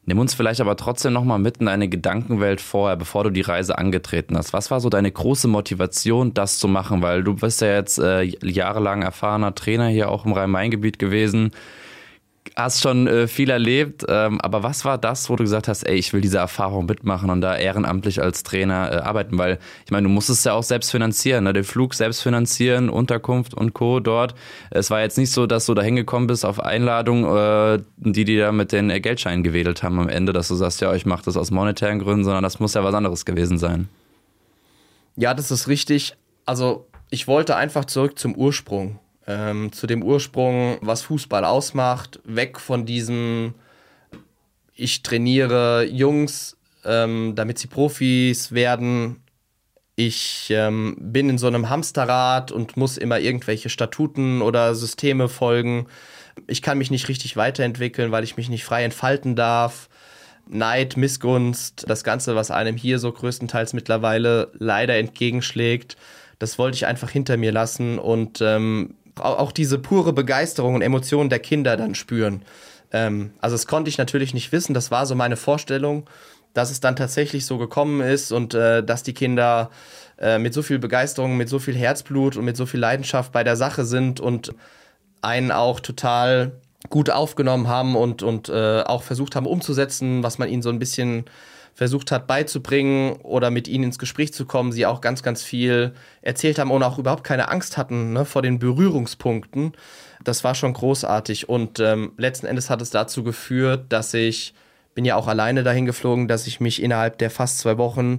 Nimm 0.06 0.18
uns 0.18 0.32
vielleicht 0.32 0.62
aber 0.62 0.76
trotzdem 0.78 1.12
nochmal 1.12 1.38
mit 1.38 1.58
in 1.58 1.66
deine 1.66 1.88
Gedankenwelt 1.88 2.62
vorher, 2.62 2.96
bevor 2.96 3.24
du 3.24 3.30
die 3.30 3.42
Reise 3.42 3.76
angetreten 3.76 4.38
hast. 4.38 4.54
Was 4.54 4.70
war 4.70 4.80
so 4.80 4.88
deine 4.88 5.12
große 5.12 5.48
Motivation, 5.48 6.32
das 6.32 6.58
zu 6.58 6.68
machen? 6.68 7.02
Weil 7.02 7.22
du 7.22 7.34
bist 7.34 7.60
ja 7.60 7.74
jetzt 7.74 7.98
äh, 7.98 8.22
jahrelang 8.22 9.02
erfahrener 9.02 9.54
Trainer 9.54 9.88
hier 9.88 10.08
auch 10.08 10.24
im 10.24 10.32
Rhein-Main-Gebiet 10.32 10.98
gewesen 10.98 11.50
hast 12.56 12.82
schon 12.82 13.06
äh, 13.06 13.28
viel 13.28 13.50
erlebt, 13.50 14.04
ähm, 14.08 14.40
aber 14.40 14.62
was 14.62 14.84
war 14.84 14.98
das, 14.98 15.30
wo 15.30 15.36
du 15.36 15.44
gesagt 15.44 15.68
hast, 15.68 15.84
ey, 15.84 15.96
ich 15.96 16.12
will 16.12 16.20
diese 16.20 16.38
Erfahrung 16.38 16.86
mitmachen 16.86 17.30
und 17.30 17.40
da 17.40 17.56
ehrenamtlich 17.56 18.20
als 18.20 18.42
Trainer 18.42 18.92
äh, 18.92 18.96
arbeiten? 18.96 19.38
Weil 19.38 19.58
ich 19.84 19.90
meine, 19.90 20.08
du 20.08 20.12
musstest 20.12 20.44
ja 20.44 20.52
auch 20.52 20.62
selbst 20.62 20.90
finanzieren, 20.90 21.44
ne? 21.44 21.52
den 21.52 21.64
Flug 21.64 21.94
selbst 21.94 22.22
finanzieren, 22.22 22.90
Unterkunft 22.90 23.54
und 23.54 23.72
Co. 23.74 24.00
dort. 24.00 24.34
Es 24.70 24.90
war 24.90 25.00
jetzt 25.00 25.18
nicht 25.18 25.30
so, 25.30 25.46
dass 25.46 25.66
du 25.66 25.74
da 25.74 25.82
hingekommen 25.82 26.26
bist 26.26 26.44
auf 26.44 26.60
Einladung, 26.60 27.24
äh, 27.24 27.78
die 27.96 28.24
die 28.24 28.36
da 28.36 28.52
mit 28.52 28.72
den 28.72 28.90
äh, 28.90 29.00
Geldscheinen 29.00 29.42
gewedelt 29.42 29.82
haben 29.82 29.98
am 29.98 30.08
Ende, 30.08 30.32
dass 30.32 30.48
du 30.48 30.54
sagst, 30.54 30.80
ja, 30.80 30.92
ich 30.94 31.06
mache 31.06 31.24
das 31.24 31.36
aus 31.36 31.50
monetären 31.50 32.00
Gründen, 32.00 32.24
sondern 32.24 32.42
das 32.42 32.60
muss 32.60 32.74
ja 32.74 32.84
was 32.84 32.94
anderes 32.94 33.24
gewesen 33.24 33.58
sein. 33.58 33.88
Ja, 35.16 35.34
das 35.34 35.50
ist 35.50 35.68
richtig. 35.68 36.14
Also 36.46 36.86
ich 37.10 37.28
wollte 37.28 37.56
einfach 37.56 37.84
zurück 37.84 38.18
zum 38.18 38.34
Ursprung 38.34 38.98
ähm, 39.26 39.72
zu 39.72 39.86
dem 39.86 40.02
Ursprung, 40.02 40.78
was 40.80 41.02
Fußball 41.02 41.44
ausmacht, 41.44 42.20
weg 42.24 42.58
von 42.58 42.86
diesem, 42.86 43.54
ich 44.74 45.02
trainiere 45.02 45.84
Jungs, 45.84 46.56
ähm, 46.84 47.34
damit 47.34 47.58
sie 47.58 47.68
Profis 47.68 48.52
werden. 48.52 49.22
Ich 49.94 50.48
ähm, 50.50 50.96
bin 50.98 51.28
in 51.28 51.38
so 51.38 51.46
einem 51.46 51.68
Hamsterrad 51.68 52.50
und 52.50 52.76
muss 52.76 52.96
immer 52.96 53.20
irgendwelche 53.20 53.68
Statuten 53.68 54.42
oder 54.42 54.74
Systeme 54.74 55.28
folgen. 55.28 55.86
Ich 56.46 56.62
kann 56.62 56.78
mich 56.78 56.90
nicht 56.90 57.08
richtig 57.08 57.36
weiterentwickeln, 57.36 58.10
weil 58.10 58.24
ich 58.24 58.36
mich 58.36 58.48
nicht 58.48 58.64
frei 58.64 58.84
entfalten 58.84 59.36
darf. 59.36 59.88
Neid, 60.48 60.96
Missgunst, 60.96 61.84
das 61.88 62.04
Ganze, 62.04 62.34
was 62.34 62.50
einem 62.50 62.76
hier 62.76 62.98
so 62.98 63.12
größtenteils 63.12 63.74
mittlerweile 63.74 64.50
leider 64.58 64.96
entgegenschlägt, 64.96 65.96
das 66.38 66.58
wollte 66.58 66.74
ich 66.74 66.86
einfach 66.86 67.10
hinter 67.10 67.36
mir 67.36 67.52
lassen 67.52 67.98
und 67.98 68.40
ähm, 68.40 68.96
auch 69.16 69.52
diese 69.52 69.78
pure 69.78 70.12
Begeisterung 70.12 70.74
und 70.74 70.82
Emotionen 70.82 71.30
der 71.30 71.38
Kinder 71.38 71.76
dann 71.76 71.94
spüren. 71.94 72.42
Ähm, 72.92 73.32
also 73.40 73.54
das 73.54 73.66
konnte 73.66 73.88
ich 73.88 73.98
natürlich 73.98 74.34
nicht 74.34 74.52
wissen, 74.52 74.74
das 74.74 74.90
war 74.90 75.06
so 75.06 75.14
meine 75.14 75.36
Vorstellung, 75.36 76.08
dass 76.54 76.70
es 76.70 76.80
dann 76.80 76.96
tatsächlich 76.96 77.46
so 77.46 77.58
gekommen 77.58 78.00
ist 78.00 78.32
und 78.32 78.54
äh, 78.54 78.82
dass 78.84 79.02
die 79.02 79.14
Kinder 79.14 79.70
äh, 80.18 80.38
mit 80.38 80.54
so 80.54 80.62
viel 80.62 80.78
Begeisterung, 80.78 81.36
mit 81.36 81.48
so 81.48 81.58
viel 81.58 81.74
Herzblut 81.74 82.36
und 82.36 82.44
mit 82.44 82.56
so 82.56 82.66
viel 82.66 82.80
Leidenschaft 82.80 83.32
bei 83.32 83.44
der 83.44 83.56
Sache 83.56 83.84
sind 83.84 84.20
und 84.20 84.54
einen 85.22 85.50
auch 85.50 85.80
total 85.80 86.52
gut 86.90 87.10
aufgenommen 87.10 87.68
haben 87.68 87.96
und, 87.96 88.22
und 88.22 88.48
äh, 88.48 88.82
auch 88.82 89.02
versucht 89.02 89.36
haben 89.36 89.46
umzusetzen, 89.46 90.22
was 90.22 90.38
man 90.38 90.48
ihnen 90.48 90.62
so 90.62 90.68
ein 90.68 90.78
bisschen 90.78 91.24
versucht 91.74 92.12
hat 92.12 92.26
beizubringen 92.26 93.14
oder 93.22 93.50
mit 93.50 93.66
ihnen 93.66 93.84
ins 93.84 93.98
Gespräch 93.98 94.32
zu 94.32 94.44
kommen, 94.44 94.72
sie 94.72 94.86
auch 94.86 95.00
ganz, 95.00 95.22
ganz 95.22 95.42
viel 95.42 95.92
erzählt 96.20 96.58
haben 96.58 96.70
und 96.70 96.82
auch 96.82 96.98
überhaupt 96.98 97.24
keine 97.24 97.48
Angst 97.48 97.76
hatten 97.78 98.12
ne, 98.12 98.24
vor 98.24 98.42
den 98.42 98.58
Berührungspunkten. 98.58 99.72
Das 100.22 100.44
war 100.44 100.54
schon 100.54 100.74
großartig 100.74 101.48
und 101.48 101.80
ähm, 101.80 102.12
letzten 102.18 102.46
Endes 102.46 102.68
hat 102.68 102.82
es 102.82 102.90
dazu 102.90 103.24
geführt, 103.24 103.86
dass 103.88 104.12
ich 104.14 104.54
bin 104.94 105.06
ja 105.06 105.16
auch 105.16 105.26
alleine 105.26 105.62
dahin 105.62 105.86
geflogen, 105.86 106.28
dass 106.28 106.46
ich 106.46 106.60
mich 106.60 106.82
innerhalb 106.82 107.16
der 107.16 107.30
fast 107.30 107.58
zwei 107.60 107.78
Wochen 107.78 108.18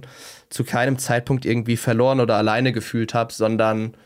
zu 0.50 0.64
keinem 0.64 0.98
Zeitpunkt 0.98 1.44
irgendwie 1.44 1.76
verloren 1.76 2.18
oder 2.18 2.36
alleine 2.36 2.72
gefühlt 2.72 3.14
habe, 3.14 3.32
sondern 3.32 3.96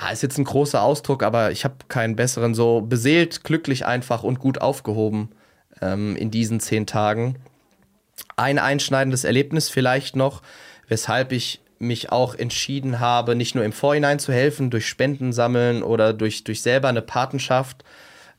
ja, 0.00 0.10
ist 0.10 0.24
jetzt 0.24 0.38
ein 0.38 0.44
großer 0.44 0.82
Ausdruck, 0.82 1.22
aber 1.22 1.52
ich 1.52 1.64
habe 1.64 1.76
keinen 1.86 2.16
besseren, 2.16 2.54
so 2.54 2.80
beseelt, 2.80 3.44
glücklich 3.44 3.86
einfach 3.86 4.24
und 4.24 4.40
gut 4.40 4.60
aufgehoben 4.60 5.30
ähm, 5.80 6.16
in 6.16 6.32
diesen 6.32 6.58
zehn 6.58 6.86
Tagen 6.86 7.36
ein 8.36 8.58
einschneidendes 8.58 9.24
Erlebnis 9.24 9.68
vielleicht 9.68 10.16
noch, 10.16 10.42
weshalb 10.88 11.32
ich 11.32 11.60
mich 11.78 12.12
auch 12.12 12.34
entschieden 12.34 13.00
habe, 13.00 13.34
nicht 13.34 13.54
nur 13.54 13.64
im 13.64 13.72
Vorhinein 13.72 14.18
zu 14.18 14.32
helfen, 14.32 14.70
durch 14.70 14.86
Spenden 14.86 15.32
sammeln 15.32 15.82
oder 15.82 16.12
durch, 16.12 16.44
durch 16.44 16.62
selber 16.62 16.88
eine 16.88 17.02
Patenschaft 17.02 17.84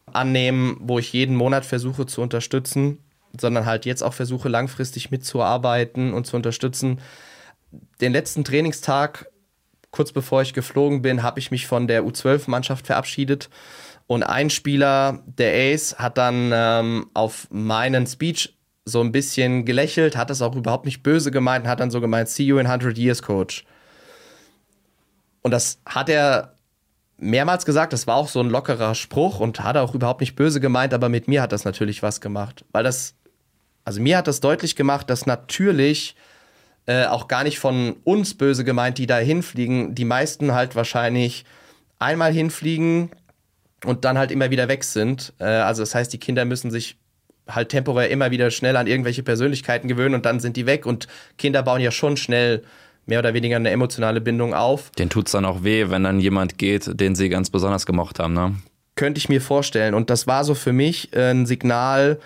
annehmen, 0.05 0.77
wo 0.79 0.97
ich 0.97 1.13
jeden 1.13 1.35
Monat 1.35 1.65
versuche 1.65 2.05
zu 2.05 2.21
unterstützen, 2.21 2.99
sondern 3.39 3.65
halt 3.65 3.85
jetzt 3.85 4.01
auch 4.01 4.13
versuche 4.13 4.49
langfristig 4.49 5.11
mitzuarbeiten 5.11 6.13
und 6.13 6.25
zu 6.25 6.35
unterstützen. 6.35 7.01
Den 7.99 8.13
letzten 8.13 8.43
Trainingstag, 8.43 9.27
kurz 9.91 10.11
bevor 10.11 10.41
ich 10.41 10.53
geflogen 10.53 11.01
bin, 11.01 11.23
habe 11.23 11.39
ich 11.39 11.51
mich 11.51 11.67
von 11.67 11.87
der 11.87 12.03
U12-Mannschaft 12.03 12.87
verabschiedet. 12.87 13.49
Und 14.07 14.23
ein 14.23 14.49
Spieler, 14.49 15.23
der 15.25 15.73
Ace, 15.73 15.95
hat 15.97 16.17
dann 16.17 16.51
ähm, 16.53 17.07
auf 17.13 17.47
meinen 17.49 18.05
Speech 18.05 18.52
so 18.85 19.01
ein 19.01 19.11
bisschen 19.11 19.65
gelächelt, 19.65 20.17
hat 20.17 20.29
das 20.29 20.41
auch 20.41 20.55
überhaupt 20.55 20.85
nicht 20.85 21.03
böse 21.03 21.31
gemeint 21.31 21.65
und 21.65 21.69
hat 21.69 21.79
dann 21.79 21.91
so 21.91 22.01
gemeint, 22.01 22.29
see 22.29 22.43
you 22.43 22.57
in 22.57 22.67
100 22.67 22.97
years, 22.97 23.21
Coach. 23.21 23.65
Und 25.41 25.51
das 25.51 25.79
hat 25.85 26.09
er 26.09 26.55
mehrmals 27.17 27.65
gesagt, 27.65 27.93
das 27.93 28.07
war 28.07 28.15
auch 28.15 28.27
so 28.27 28.39
ein 28.41 28.49
lockerer 28.49 28.95
Spruch 28.95 29.39
und 29.39 29.61
hat 29.61 29.77
auch 29.77 29.95
überhaupt 29.95 30.21
nicht 30.21 30.35
böse 30.35 30.59
gemeint, 30.59 30.93
aber 30.93 31.09
mit 31.09 31.27
mir 31.27 31.41
hat 31.41 31.51
das 31.51 31.65
natürlich 31.65 32.03
was 32.03 32.21
gemacht. 32.21 32.65
Weil 32.71 32.83
das, 32.83 33.15
also 33.85 34.01
mir 34.01 34.17
hat 34.17 34.27
das 34.27 34.41
deutlich 34.41 34.75
gemacht, 34.75 35.09
dass 35.09 35.25
natürlich 35.25 36.15
äh, 36.85 37.05
auch 37.05 37.27
gar 37.27 37.43
nicht 37.43 37.59
von 37.59 37.95
uns 38.03 38.35
böse 38.35 38.65
gemeint, 38.65 38.97
die 38.97 39.07
da 39.07 39.17
hinfliegen, 39.17 39.95
die 39.95 40.05
meisten 40.05 40.53
halt 40.53 40.75
wahrscheinlich 40.75 41.45
einmal 41.99 42.33
hinfliegen 42.33 43.11
und 43.85 44.03
dann 44.03 44.17
halt 44.17 44.31
immer 44.31 44.49
wieder 44.49 44.67
weg 44.67 44.83
sind. 44.83 45.33
Äh, 45.39 45.45
also 45.45 45.81
das 45.81 45.95
heißt, 45.95 46.11
die 46.11 46.19
Kinder 46.19 46.43
müssen 46.43 46.71
sich 46.71 46.97
halt 47.47 47.69
temporär 47.69 48.09
immer 48.09 48.31
wieder 48.31 48.51
schnell 48.51 48.77
an 48.77 48.87
irgendwelche 48.87 49.23
Persönlichkeiten 49.23 49.87
gewöhnen 49.87 50.15
und 50.15 50.25
dann 50.25 50.39
sind 50.39 50.57
die 50.57 50.65
weg 50.65 50.85
und 50.85 51.07
Kinder 51.37 51.63
bauen 51.63 51.81
ja 51.81 51.91
schon 51.91 52.17
schnell 52.17 52.63
mehr 53.05 53.19
oder 53.19 53.33
weniger 53.33 53.57
eine 53.57 53.69
emotionale 53.69 54.21
Bindung 54.21 54.53
auf. 54.53 54.91
Den 54.91 55.09
tut 55.09 55.27
es 55.27 55.33
dann 55.33 55.45
auch 55.45 55.63
weh, 55.63 55.89
wenn 55.89 56.03
dann 56.03 56.19
jemand 56.19 56.57
geht, 56.57 56.99
den 56.99 57.15
sie 57.15 57.29
ganz 57.29 57.49
besonders 57.49 57.85
gemocht 57.85 58.19
haben, 58.19 58.33
ne? 58.33 58.55
Könnte 58.95 59.17
ich 59.17 59.27
mir 59.27 59.41
vorstellen. 59.41 59.95
Und 59.95 60.09
das 60.09 60.27
war 60.27 60.43
so 60.43 60.53
für 60.53 60.71
mich 60.71 61.13
äh, 61.13 61.31
ein 61.31 61.45
Signal, 61.45 62.19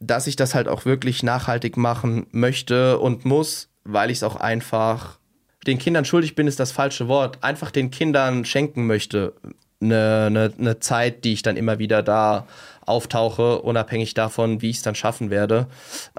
dass 0.00 0.26
ich 0.26 0.36
das 0.36 0.54
halt 0.54 0.68
auch 0.68 0.84
wirklich 0.84 1.22
nachhaltig 1.22 1.76
machen 1.76 2.26
möchte 2.30 2.98
und 2.98 3.24
muss, 3.24 3.68
weil 3.84 4.10
ich 4.10 4.18
es 4.18 4.22
auch 4.22 4.36
einfach 4.36 5.18
den 5.66 5.78
Kindern 5.78 6.04
schuldig 6.04 6.34
bin, 6.34 6.46
ist 6.46 6.60
das 6.60 6.72
falsche 6.72 7.08
Wort, 7.08 7.42
einfach 7.42 7.70
den 7.70 7.90
Kindern 7.90 8.44
schenken 8.44 8.86
möchte. 8.86 9.34
Eine, 9.82 10.26
eine, 10.26 10.52
eine 10.58 10.80
Zeit, 10.80 11.24
die 11.24 11.32
ich 11.32 11.42
dann 11.42 11.56
immer 11.56 11.78
wieder 11.78 12.02
da 12.02 12.46
auftauche, 12.86 13.62
unabhängig 13.62 14.14
davon, 14.14 14.62
wie 14.62 14.70
ich 14.70 14.78
es 14.78 14.82
dann 14.82 14.94
schaffen 14.94 15.30
werde. 15.30 15.66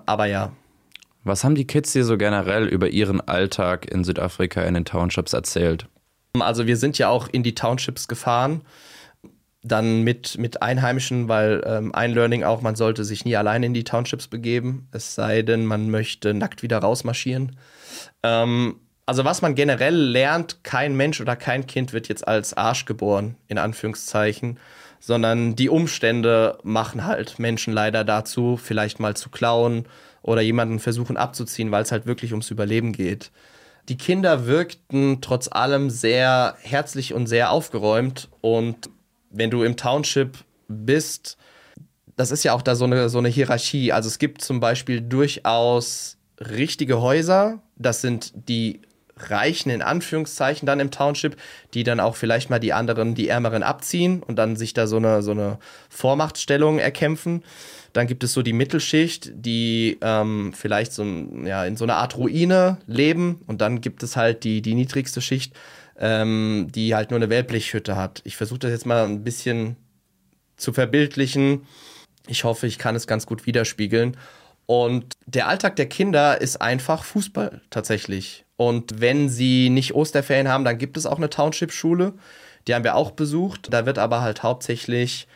Aber 0.06 0.26
ja. 0.26 0.52
Was 1.24 1.43
haben 1.43 1.56
die 1.56 1.67
Kids 1.67 1.93
dir 1.93 2.04
so 2.04 2.17
generell 2.17 2.67
über 2.67 2.89
ihren 2.89 3.21
Alltag 3.21 3.91
in 3.91 4.04
Südafrika 4.04 4.62
in 4.63 4.74
den 4.74 4.86
Townships 4.86 5.34
erzählt? 5.34 5.88
Also 6.39 6.65
wir 6.65 6.78
sind 6.78 6.97
ja 6.97 7.10
auch 7.10 7.28
in 7.28 7.43
die 7.43 7.56
Townships 7.56 8.08
gefahren, 8.08 8.62
dann 9.63 10.02
mit, 10.02 10.38
mit 10.38 10.62
Einheimischen, 10.62 11.28
weil 11.28 11.62
ähm, 11.65 11.93
ein 11.93 12.13
Learning 12.13 12.43
auch, 12.43 12.62
man 12.62 12.76
sollte 12.76 13.04
sich 13.04 13.26
nie 13.26 13.36
alleine 13.36 13.67
in 13.67 13.74
die 13.74 13.84
Townships 13.84 14.28
begeben, 14.28 14.88
es 14.91 15.13
sei 15.13 15.43
denn, 15.43 15.65
man 15.65 15.91
möchte 15.91 16.34
nackt 16.34 16.63
wieder 16.63 16.80
rausmarschieren. 16.80 17.56
Ähm, 18.24 18.78
also 19.06 19.26
was 19.26 19.41
man 19.41 19.56
generell 19.56 19.95
lernt, 19.95 20.63
kein 20.63 20.95
Mensch 20.95 21.21
oder 21.21 21.36
kein 21.36 21.67
Kind 21.67 21.93
wird 21.93 22.08
jetzt 22.08 22.28
als 22.28 22.54
Arsch 22.56 22.86
geboren, 22.86 23.36
in 23.47 23.58
Anführungszeichen 23.58 24.58
sondern 25.02 25.56
die 25.56 25.68
Umstände 25.68 26.60
machen 26.64 27.06
halt 27.06 27.40
Menschen 27.40 27.74
leider 27.74 28.06
dazu, 28.06 28.56
vielleicht 28.56 29.00
mal 29.00 29.18
zu 29.18 29.30
klauen 29.30 29.86
oder 30.22 30.42
jemanden 30.42 30.80
versuchen 30.80 31.18
abzuziehen, 31.18 31.72
weil 31.72 31.82
es 31.82 31.92
halt 31.92 32.06
wirklich 32.06 32.32
ums 32.32 32.52
Überleben 32.52 32.94
geht. 32.94 33.32
Die 33.90 33.98
Kinder 33.98 34.46
wirkten 34.46 35.20
trotz 35.22 35.50
allem 35.52 35.90
sehr 35.90 36.56
herzlich 36.62 37.16
und 37.16 37.26
sehr 37.26 37.52
aufgeräumt 37.52 38.30
und 38.40 38.90
wenn 39.32 39.50
du 39.50 39.64
im 39.64 39.76
Township 39.76 40.38
bist, 40.68 41.36
das 42.16 42.30
ist 42.30 42.44
ja 42.44 42.54
auch 42.54 42.62
da 42.62 42.76
so 42.76 42.86
eine, 42.86 43.10
so 43.10 43.18
eine 43.18 43.30
Hierarchie. 43.30 43.92
Also 43.92 44.08
es 44.08 44.20
gibt 44.20 44.44
zum 44.44 44.60
Beispiel 44.60 45.02
durchaus 45.02 46.18
richtige 46.40 47.02
Häuser, 47.02 47.60
das 47.76 48.02
sind 48.02 48.34
die 48.48 48.82
Reichen 49.29 49.69
in 49.69 49.81
Anführungszeichen 49.81 50.65
dann 50.65 50.79
im 50.79 50.91
Township, 50.91 51.38
die 51.73 51.84
dann 51.84 51.99
auch 51.99 52.15
vielleicht 52.15 52.49
mal 52.49 52.60
die 52.60 52.73
anderen, 52.73 53.15
die 53.15 53.27
Ärmeren 53.27 53.63
abziehen 53.63 54.23
und 54.23 54.38
dann 54.38 54.55
sich 54.55 54.73
da 54.73 54.88
so 54.88 54.97
eine, 54.97 55.21
so 55.21 55.31
eine 55.31 55.60
Vormachtstellung 55.89 56.79
erkämpfen. 56.79 57.43
Dann 57.93 58.07
gibt 58.07 58.23
es 58.23 58.34
so 58.34 58.41
die 58.41 58.53
Mittelschicht, 58.53 59.31
die 59.34 59.97
ähm, 60.01 60.53
vielleicht 60.53 60.93
so 60.93 61.03
ja, 61.43 61.65
in 61.65 61.75
so 61.75 61.84
einer 61.84 61.97
Art 61.97 62.17
Ruine 62.17 62.77
leben. 62.88 63.41
Und 63.47 63.62
dann 63.62 63.81
gibt 63.81 64.01
es 64.03 64.15
halt 64.15 64.43
die, 64.43 64.62
die 64.62 64.75
niedrigste 64.75 65.21
Schicht, 65.21 65.53
ähm, 65.99 66.67
die 66.73 66.95
halt 66.95 67.12
nur 67.12 67.19
eine 67.19 67.29
Wellblechhütte 67.29 67.95
hat. 67.95 68.21
Ich 68.23 68.38
versuche 68.38 68.60
das 68.60 68.71
jetzt 68.71 68.86
mal 68.86 69.03
ein 69.03 69.23
bisschen 69.23 69.75
zu 70.55 70.71
verbildlichen. 70.71 71.67
Ich 72.27 72.43
hoffe, 72.43 72.67
ich 72.67 72.77
kann 72.77 72.95
es 72.95 73.07
ganz 73.07 73.25
gut 73.25 73.45
widerspiegeln. 73.45 74.15
Und 74.65 75.15
der 75.25 75.47
Alltag 75.47 75.75
der 75.75 75.88
Kinder 75.88 76.39
ist 76.39 76.62
einfach 76.62 77.03
Fußball 77.03 77.62
tatsächlich. 77.69 78.45
Und 78.62 79.02
wenn 79.02 79.28
sie 79.28 79.71
nicht 79.71 79.95
Osterferien 79.95 80.47
haben, 80.47 80.65
dann 80.65 80.78
gibt 80.78 80.95
es 80.95 81.08
auch 81.08 81.17
eine 81.17 81.32
Township-Schule. 81.32 82.13
Die 82.67 82.76
haben 82.76 82.84
wir 82.84 82.93
auch 82.93 83.10
besucht. 83.10 83.74
Da 83.74 83.88
wird 83.88 83.97
aber 83.97 84.21
halt 84.21 84.43
hauptsächlich 84.43 85.28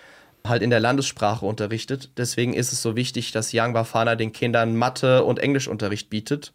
halt 0.45 0.61
in 0.61 0.69
der 0.69 0.79
Landessprache 0.79 1.43
unterrichtet. 1.43 2.11
Deswegen 2.17 2.53
ist 2.53 2.71
es 2.71 2.83
so 2.83 2.95
wichtig, 2.95 3.31
dass 3.31 3.49
Young 3.51 3.73
Bafana 3.73 4.13
den 4.13 4.31
Kindern 4.31 4.75
Mathe- 4.75 5.23
und 5.23 5.39
Englischunterricht 5.39 6.11
bietet. 6.11 6.53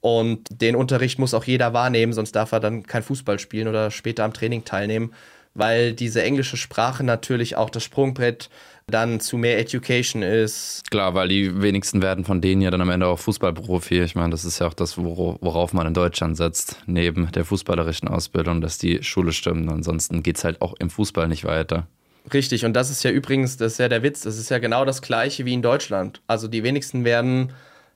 Und 0.00 0.48
den 0.60 0.74
Unterricht 0.74 1.20
muss 1.20 1.34
auch 1.34 1.44
jeder 1.44 1.72
wahrnehmen, 1.72 2.12
sonst 2.12 2.32
darf 2.32 2.50
er 2.50 2.58
dann 2.58 2.82
kein 2.82 3.04
Fußball 3.04 3.38
spielen 3.38 3.68
oder 3.68 3.92
später 3.92 4.24
am 4.24 4.32
Training 4.32 4.64
teilnehmen, 4.64 5.14
weil 5.54 5.92
diese 5.92 6.24
englische 6.24 6.56
Sprache 6.56 7.04
natürlich 7.04 7.54
auch 7.54 7.70
das 7.70 7.84
Sprungbrett 7.84 8.50
dann 8.86 9.20
zu 9.20 9.36
mehr 9.36 9.58
Education 9.58 10.22
ist. 10.22 10.82
Klar, 10.90 11.14
weil 11.14 11.28
die 11.28 11.62
wenigsten 11.62 12.02
werden 12.02 12.24
von 12.24 12.40
denen 12.40 12.62
ja 12.62 12.70
dann 12.70 12.80
am 12.80 12.90
Ende 12.90 13.06
auch 13.06 13.18
Fußballprofi. 13.18 14.02
Ich 14.02 14.14
meine, 14.14 14.30
das 14.30 14.44
ist 14.44 14.58
ja 14.58 14.66
auch 14.66 14.74
das, 14.74 14.98
worauf 14.98 15.72
man 15.72 15.86
in 15.86 15.94
Deutschland 15.94 16.36
setzt, 16.36 16.82
neben 16.86 17.30
der 17.32 17.44
fußballerischen 17.44 18.08
Ausbildung, 18.08 18.60
dass 18.60 18.78
die 18.78 19.02
Schule 19.02 19.32
stimmt. 19.32 19.70
Ansonsten 19.70 20.22
geht 20.22 20.36
es 20.36 20.44
halt 20.44 20.60
auch 20.60 20.74
im 20.78 20.90
Fußball 20.90 21.28
nicht 21.28 21.44
weiter. 21.44 21.86
Richtig, 22.32 22.64
und 22.64 22.74
das 22.74 22.90
ist 22.90 23.02
ja 23.02 23.10
übrigens, 23.10 23.56
das 23.56 23.72
ist 23.72 23.78
ja 23.78 23.88
der 23.88 24.02
Witz, 24.02 24.20
das 24.20 24.38
ist 24.38 24.48
ja 24.50 24.58
genau 24.58 24.84
das 24.84 25.02
gleiche 25.02 25.44
wie 25.44 25.54
in 25.54 25.62
Deutschland. 25.62 26.22
Also 26.26 26.46
die 26.46 26.62
wenigsten 26.62 27.04
werden 27.04 27.52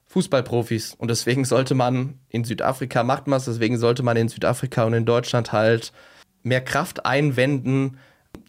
Fußballprofis 0.06 0.94
und 0.98 1.08
deswegen 1.10 1.44
sollte 1.46 1.74
man 1.74 2.18
in 2.28 2.44
Südafrika 2.44 3.04
macht 3.04 3.26
man 3.26 3.38
es, 3.38 3.44
deswegen 3.44 3.78
sollte 3.78 4.02
man 4.02 4.16
in 4.16 4.28
Südafrika 4.28 4.84
und 4.84 4.94
in 4.94 5.04
Deutschland 5.04 5.52
halt 5.52 5.92
mehr 6.42 6.60
Kraft 6.60 7.06
einwenden, 7.06 7.98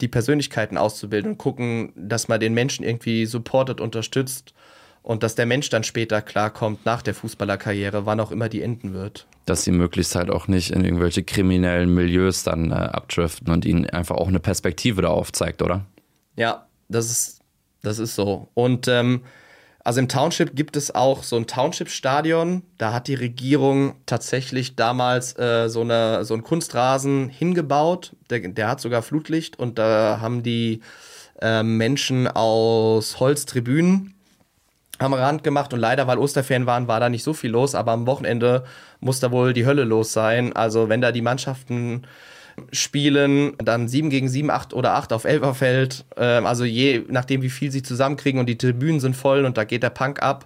die 0.02 0.08
Persönlichkeiten 0.08 0.78
auszubilden 0.78 1.32
und 1.32 1.38
gucken, 1.38 1.92
dass 1.96 2.28
man 2.28 2.40
den 2.40 2.54
Menschen 2.54 2.84
irgendwie 2.84 3.26
supportet, 3.26 3.82
unterstützt 3.82 4.54
und 5.04 5.24
dass 5.24 5.36
der 5.36 5.46
Mensch 5.46 5.70
dann 5.70 5.84
später 5.84 6.22
klarkommt 6.22 6.86
nach 6.86 7.02
der 7.02 7.14
Fußballerkarriere, 7.14 8.06
wann 8.06 8.20
auch 8.20 8.32
immer 8.32 8.50
die 8.50 8.62
enden 8.62 8.94
wird. 8.94 9.26
Dass 9.46 9.64
sie 9.64 9.72
möglichst 9.72 10.16
halt 10.16 10.30
auch 10.30 10.48
nicht 10.48 10.72
in 10.72 10.84
irgendwelche 10.84 11.24
kriminellen 11.24 11.94
Milieus 11.94 12.44
dann 12.44 12.72
äh, 12.72 12.76
abdriften 12.76 13.52
und 13.52 13.66
ihnen 13.66 13.90
einfach 13.90 14.18
auch 14.18 14.28
eine 14.28 14.40
Perspektive 14.42 15.02
da 15.02 15.08
aufzeigt, 15.08 15.62
oder? 15.62 15.86
Ja, 16.36 16.68
das 16.90 17.10
ist, 17.10 17.42
das 17.82 18.00
ist 18.00 18.16
so. 18.16 18.50
Und 18.54 18.88
ähm, 18.90 19.22
also 19.88 20.02
im 20.02 20.10
Township 20.10 20.54
gibt 20.54 20.76
es 20.76 20.94
auch 20.94 21.24
so 21.24 21.38
ein 21.38 21.48
Township-Stadion. 21.48 22.64
Da 22.78 22.92
hat 22.92 23.08
die 23.08 23.16
Regierung 23.16 23.96
tatsächlich 24.06 24.76
damals 24.76 25.40
äh, 25.40 25.70
so, 25.70 25.80
eine, 25.80 26.26
so 26.26 26.34
einen 26.34 26.44
Kunstrasen 26.44 27.30
hingebaut. 27.30 28.12
Der, 28.30 28.42
der 28.42 28.68
hat 28.68 28.82
sogar 28.82 29.02
Flutlicht 29.02 29.58
und 29.58 29.80
da 29.80 30.20
haben 30.20 30.44
die 30.44 30.82
äh, 31.42 31.64
Menschen 31.64 32.28
aus 32.28 33.22
Holztribünen 33.22 34.14
am 34.98 35.14
Rand 35.14 35.46
gemacht 35.46 35.74
und 35.74 35.80
leider, 35.80 36.06
weil 36.06 36.18
Osterferien 36.18 36.66
waren, 36.66 36.90
war 36.90 37.00
da 37.00 37.08
nicht 37.08 37.24
so 37.24 37.32
viel 37.34 37.52
los, 37.52 37.74
aber 37.74 37.94
am 37.94 38.08
Wochenende 38.08 38.66
muss 39.00 39.22
da 39.22 39.32
wohl 39.32 39.54
die 39.54 39.66
Hölle 39.66 39.86
los 39.86 40.12
sein. 40.12 40.54
Also 40.54 40.90
wenn 40.90 41.00
da 41.00 41.14
die 41.14 41.22
Mannschaften 41.22 42.06
spielen, 42.72 43.54
dann 43.58 43.88
7 43.88 44.10
gegen 44.10 44.30
7, 44.30 44.50
8 44.50 44.74
oder 44.74 44.96
8 44.96 45.14
auf 45.14 45.26
Elferfeld, 45.26 46.06
ähm, 46.18 46.46
also 46.46 46.64
je 46.64 47.04
nachdem, 47.08 47.42
wie 47.42 47.50
viel 47.50 47.72
sie 47.72 47.84
zusammenkriegen 47.84 48.40
und 48.40 48.48
die 48.48 48.58
Tribünen 48.58 49.00
sind 49.00 49.16
voll 49.16 49.46
und 49.46 49.58
da 49.58 49.64
geht 49.64 49.84
der 49.84 49.90
Punk 49.90 50.22
ab. 50.22 50.46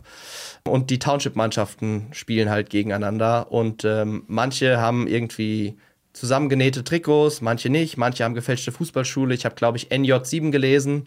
Und 0.64 0.92
die 0.92 1.00
Township-Mannschaften 1.00 2.08
spielen 2.12 2.52
halt 2.52 2.70
gegeneinander 2.70 3.52
und 3.52 3.84
ähm, 3.84 4.24
manche 4.28 4.80
haben 4.80 5.08
irgendwie 5.08 5.76
zusammengenähte 6.14 6.84
Trikots, 6.84 7.42
manche 7.42 7.70
nicht, 7.70 7.98
manche 7.98 8.24
haben 8.24 8.36
gefälschte 8.36 8.72
Fußballschule. 8.72 9.34
Ich 9.34 9.46
habe, 9.46 9.56
glaube 9.56 9.78
ich, 9.78 9.88
NJ7 9.88 10.52
gelesen 10.52 11.06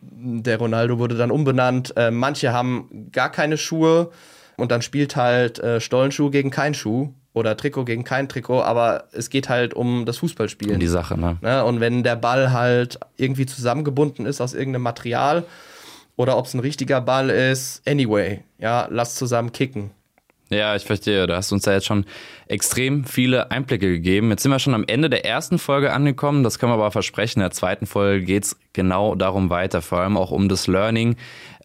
der 0.00 0.58
Ronaldo 0.58 0.98
wurde 0.98 1.16
dann 1.16 1.30
umbenannt. 1.30 1.96
Äh, 1.96 2.10
manche 2.10 2.52
haben 2.52 3.08
gar 3.12 3.30
keine 3.30 3.56
Schuhe 3.56 4.10
und 4.56 4.70
dann 4.70 4.82
spielt 4.82 5.16
halt 5.16 5.58
äh, 5.58 5.80
Stollenschuh 5.80 6.30
gegen 6.30 6.50
kein 6.50 6.74
Schuh 6.74 7.12
oder 7.38 7.56
Trikot 7.56 7.84
gegen 7.84 8.04
kein 8.04 8.28
Trikot, 8.28 8.62
aber 8.62 9.04
es 9.12 9.30
geht 9.30 9.48
halt 9.48 9.74
um 9.74 10.04
das 10.04 10.18
Fußballspielen. 10.18 10.74
Um 10.74 10.80
die 10.80 10.86
Sache, 10.86 11.18
ne? 11.18 11.38
ne? 11.40 11.64
Und 11.64 11.80
wenn 11.80 12.02
der 12.02 12.16
Ball 12.16 12.52
halt 12.52 12.98
irgendwie 13.16 13.46
zusammengebunden 13.46 14.26
ist 14.26 14.40
aus 14.40 14.54
irgendeinem 14.54 14.82
Material 14.82 15.44
oder 16.16 16.36
ob 16.36 16.46
es 16.46 16.54
ein 16.54 16.60
richtiger 16.60 17.00
Ball 17.00 17.30
ist, 17.30 17.82
anyway, 17.86 18.42
ja, 18.58 18.88
lass 18.90 19.14
zusammen 19.14 19.52
kicken. 19.52 19.90
Ja, 20.50 20.74
ich 20.74 20.84
verstehe. 20.84 21.26
Du 21.26 21.36
hast 21.36 21.52
uns 21.52 21.66
ja 21.66 21.74
jetzt 21.74 21.86
schon 21.86 22.06
extrem 22.46 23.04
viele 23.04 23.50
Einblicke 23.50 23.86
gegeben. 23.86 24.30
Jetzt 24.30 24.42
sind 24.42 24.50
wir 24.50 24.58
schon 24.58 24.74
am 24.74 24.84
Ende 24.86 25.10
der 25.10 25.26
ersten 25.26 25.58
Folge 25.58 25.92
angekommen. 25.92 26.42
Das 26.42 26.58
können 26.58 26.72
wir 26.72 26.76
aber 26.76 26.90
versprechen. 26.90 27.40
In 27.40 27.44
der 27.44 27.50
zweiten 27.50 27.84
Folge 27.84 28.24
geht's 28.24 28.56
genau 28.72 29.14
darum 29.14 29.50
weiter. 29.50 29.82
Vor 29.82 29.98
allem 29.98 30.16
auch 30.16 30.30
um 30.30 30.48
das 30.48 30.66
Learning, 30.66 31.16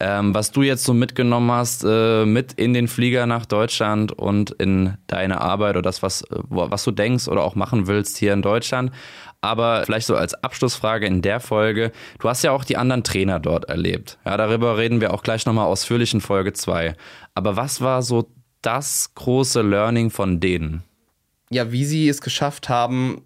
ähm, 0.01 0.35
was 0.35 0.51
du 0.51 0.63
jetzt 0.63 0.83
so 0.83 0.93
mitgenommen 0.93 1.49
hast, 1.49 1.85
äh, 1.87 2.25
mit 2.25 2.53
in 2.53 2.73
den 2.73 2.89
Flieger 2.89 3.25
nach 3.25 3.45
Deutschland 3.45 4.11
und 4.11 4.51
in 4.51 4.97
deine 5.07 5.39
Arbeit 5.39 5.77
oder 5.77 5.83
das, 5.83 6.03
was, 6.03 6.25
was 6.29 6.83
du 6.83 6.91
denkst 6.91 7.29
oder 7.29 7.43
auch 7.43 7.55
machen 7.55 7.87
willst 7.87 8.17
hier 8.17 8.33
in 8.33 8.41
Deutschland. 8.41 8.91
Aber 9.39 9.83
vielleicht 9.85 10.07
so 10.07 10.15
als 10.15 10.33
Abschlussfrage 10.33 11.05
in 11.05 11.21
der 11.21 11.39
Folge, 11.39 11.91
du 12.19 12.29
hast 12.29 12.43
ja 12.43 12.51
auch 12.51 12.63
die 12.63 12.77
anderen 12.77 13.03
Trainer 13.03 13.39
dort 13.39 13.65
erlebt. 13.65 14.17
Ja, 14.25 14.35
darüber 14.37 14.77
reden 14.77 14.99
wir 15.01 15.13
auch 15.13 15.21
gleich 15.21 15.45
nochmal 15.45 15.67
ausführlich 15.67 16.13
in 16.13 16.21
Folge 16.21 16.53
2. 16.53 16.95
Aber 17.35 17.57
was 17.57 17.81
war 17.81 18.01
so 18.01 18.29
das 18.63 19.11
große 19.15 19.61
Learning 19.61 20.09
von 20.09 20.39
denen? 20.39 20.83
Ja, 21.49 21.71
wie 21.71 21.85
sie 21.85 22.09
es 22.09 22.21
geschafft 22.21 22.69
haben, 22.69 23.21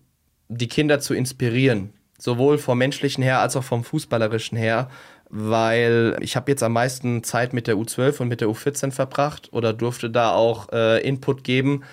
die 0.49 0.67
Kinder 0.67 0.99
zu 0.99 1.13
inspirieren. 1.13 1.93
Sowohl 2.17 2.57
vom 2.57 2.79
menschlichen 2.79 3.23
her 3.23 3.39
als 3.39 3.55
auch 3.55 3.63
vom 3.63 3.83
fußballerischen 3.83 4.57
her. 4.57 4.89
Weil 5.29 6.17
ich 6.21 6.35
habe 6.35 6.51
jetzt 6.51 6.63
am 6.63 6.73
meisten 6.73 7.23
Zeit 7.23 7.53
mit 7.53 7.67
der 7.67 7.75
U12 7.75 8.21
und 8.21 8.27
mit 8.29 8.41
der 8.41 8.47
U14 8.47 8.91
verbracht 8.91 9.49
oder 9.51 9.73
durfte 9.73 10.09
da 10.09 10.31
auch 10.31 10.69
äh, 10.71 11.01
Input 11.07 11.43
geben. 11.43 11.83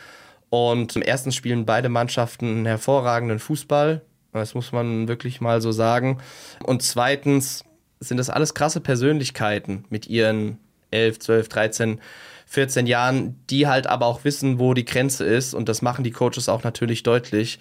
Und 0.51 0.97
erstens 0.97 1.35
spielen 1.35 1.67
beide 1.67 1.89
Mannschaften 1.89 2.47
einen 2.47 2.67
hervorragenden 2.67 3.41
Fußball. 3.41 4.03
Das 4.33 4.55
muss 4.55 4.73
man 4.73 5.09
wirklich 5.09 5.41
mal 5.41 5.61
so 5.61 5.73
sagen. 5.73 6.19
Und 6.63 6.83
zweitens 6.83 7.65
sind 8.01 8.19
das 8.19 8.31
alles 8.31 8.55
krasse 8.55 8.81
Persönlichkeiten 8.81 9.85
mit 9.91 10.07
ihren 10.07 10.59
11, 10.91 11.19
12, 11.19 11.49
13 11.49 12.01
14 12.55 12.87
Jahren, 12.87 13.45
die 13.51 13.67
halt 13.67 13.87
aber 13.87 14.07
auch 14.07 14.25
wissen, 14.25 14.59
wo 14.59 14.75
die 14.75 14.85
Grenze 14.85 15.25
ist. 15.25 15.55
Und 15.55 15.69
das 15.69 15.83
machen 15.83 16.05
die 16.05 16.13
Coaches 16.13 16.49
auch 16.49 16.63
natürlich 16.63 17.03
deutlich. 17.03 17.59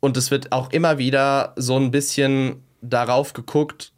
Und 0.00 0.16
es 0.16 0.30
wird 0.30 0.52
auch 0.52 0.70
immer 0.70 0.98
wieder 0.98 1.52
so 1.56 1.76
ein 1.76 1.90
bisschen 1.90 2.62
darauf 2.80 3.32
geguckt, 3.32 3.92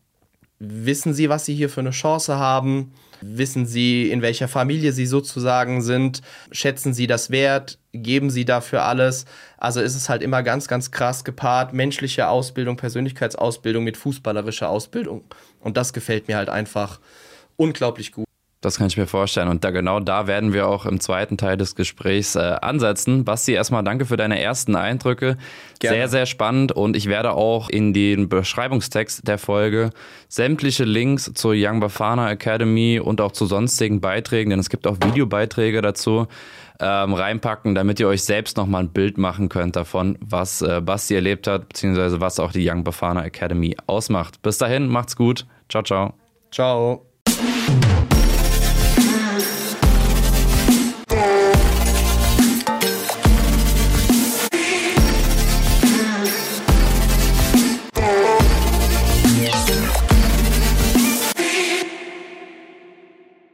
wissen 0.59 1.13
sie, 1.13 1.29
was 1.29 1.45
sie 1.45 1.55
hier 1.55 1.69
für 1.69 1.81
eine 1.81 1.91
Chance 1.91 2.37
haben? 2.37 2.93
Wissen 3.21 3.67
sie, 3.67 4.11
in 4.11 4.23
welcher 4.23 4.49
Familie 4.49 4.93
sie 4.93 5.07
sozusagen 5.07 5.83
sind? 5.83 6.23
Schätzen 6.53 6.95
sie 6.95 7.07
das 7.07 7.31
wert? 7.31 7.79
Geben 7.93 8.31
sie 8.31 8.45
dafür 8.45 8.85
alles? 8.85 9.27
Also 9.57 9.81
ist 9.81 9.97
es 9.97 10.09
halt 10.09 10.23
immer 10.23 10.43
ganz, 10.43 10.69
ganz 10.69 10.91
krass 10.91 11.25
gepaart, 11.25 11.73
menschliche 11.73 12.29
Ausbildung, 12.29 12.77
Persönlichkeitsausbildung 12.77 13.85
mit 13.85 13.97
fußballerischer 13.97 14.69
Ausbildung. 14.69 15.25
Und 15.61 15.77
das 15.77 15.93
gefällt 15.93 16.29
mir 16.29 16.37
halt 16.37 16.49
einfach 16.49 17.01
unglaublich 17.57 18.13
gut. 18.13 18.28
Das 18.61 18.79
kann 18.79 18.89
ich 18.89 18.97
mir 18.97 19.07
vorstellen. 19.07 19.49
Und 19.49 19.63
da 19.63 19.71
genau 19.71 20.01
da 20.01 20.27
werden 20.27 20.53
wir 20.53 20.67
auch 20.67 20.85
im 20.85 20.99
zweiten 20.99 21.37
Teil 21.37 21.57
des 21.57 21.77
Gesprächs 21.77 22.35
äh, 22.35 22.57
ansetzen. 22.61 23.25
Basti, 23.25 23.53
erstmal 23.53 23.85
danke 23.85 24.05
für 24.05 24.17
deine 24.17 24.41
ersten 24.41 24.75
Eindrücke. 24.75 25.37
Gerne. 25.79 25.97
Sehr, 25.97 26.09
sehr 26.09 26.27
spannend. 26.27 26.73
Und 26.73 26.97
ich 26.97 27.07
werde 27.07 27.33
auch 27.33 27.71
in 27.71 27.93
den 27.93 28.29
Beschreibungstext 28.29 29.29
der 29.29 29.39
Folge 29.39 29.91
sämtliche 30.29 30.83
Links 30.85 31.33
zur 31.35 31.55
Young 31.57 31.79
Bafana 31.79 32.31
Academy 32.33 32.99
und 32.99 33.21
auch 33.21 33.31
zu 33.31 33.47
sonstigen 33.47 34.01
Beiträgen, 34.01 34.51
denn 34.51 34.59
es 34.59 34.71
gibt 34.71 34.89
auch 34.89 34.97
Videobeiträge 35.05 35.81
dazu, 35.81 36.27
ähm, 36.81 37.15
reinpacken, 37.15 37.75
damit 37.75 38.01
ihr 38.01 38.09
euch 38.09 38.25
selbst 38.25 38.57
nochmal 38.57 38.85
ein 38.85 38.91
Bild 38.91 39.19
machen 39.19 39.49
könnt 39.49 39.77
davon, 39.77 40.17
was 40.21 40.63
äh, 40.63 40.81
Basti 40.81 41.15
erlebt 41.15 41.47
hat, 41.47 41.69
beziehungsweise 41.69 42.21
was 42.21 42.39
auch 42.41 42.53
die 42.53 42.69
Young 42.69 42.85
Bafana 42.85 43.25
Academy 43.25 43.77
ausmacht. 43.87 44.43
Bis 44.43 44.59
dahin, 44.59 44.89
macht's 44.89 45.17
gut. 45.17 45.47
Ciao, 45.69 45.83
ciao. 45.83 46.15
Ciao. 46.51 47.05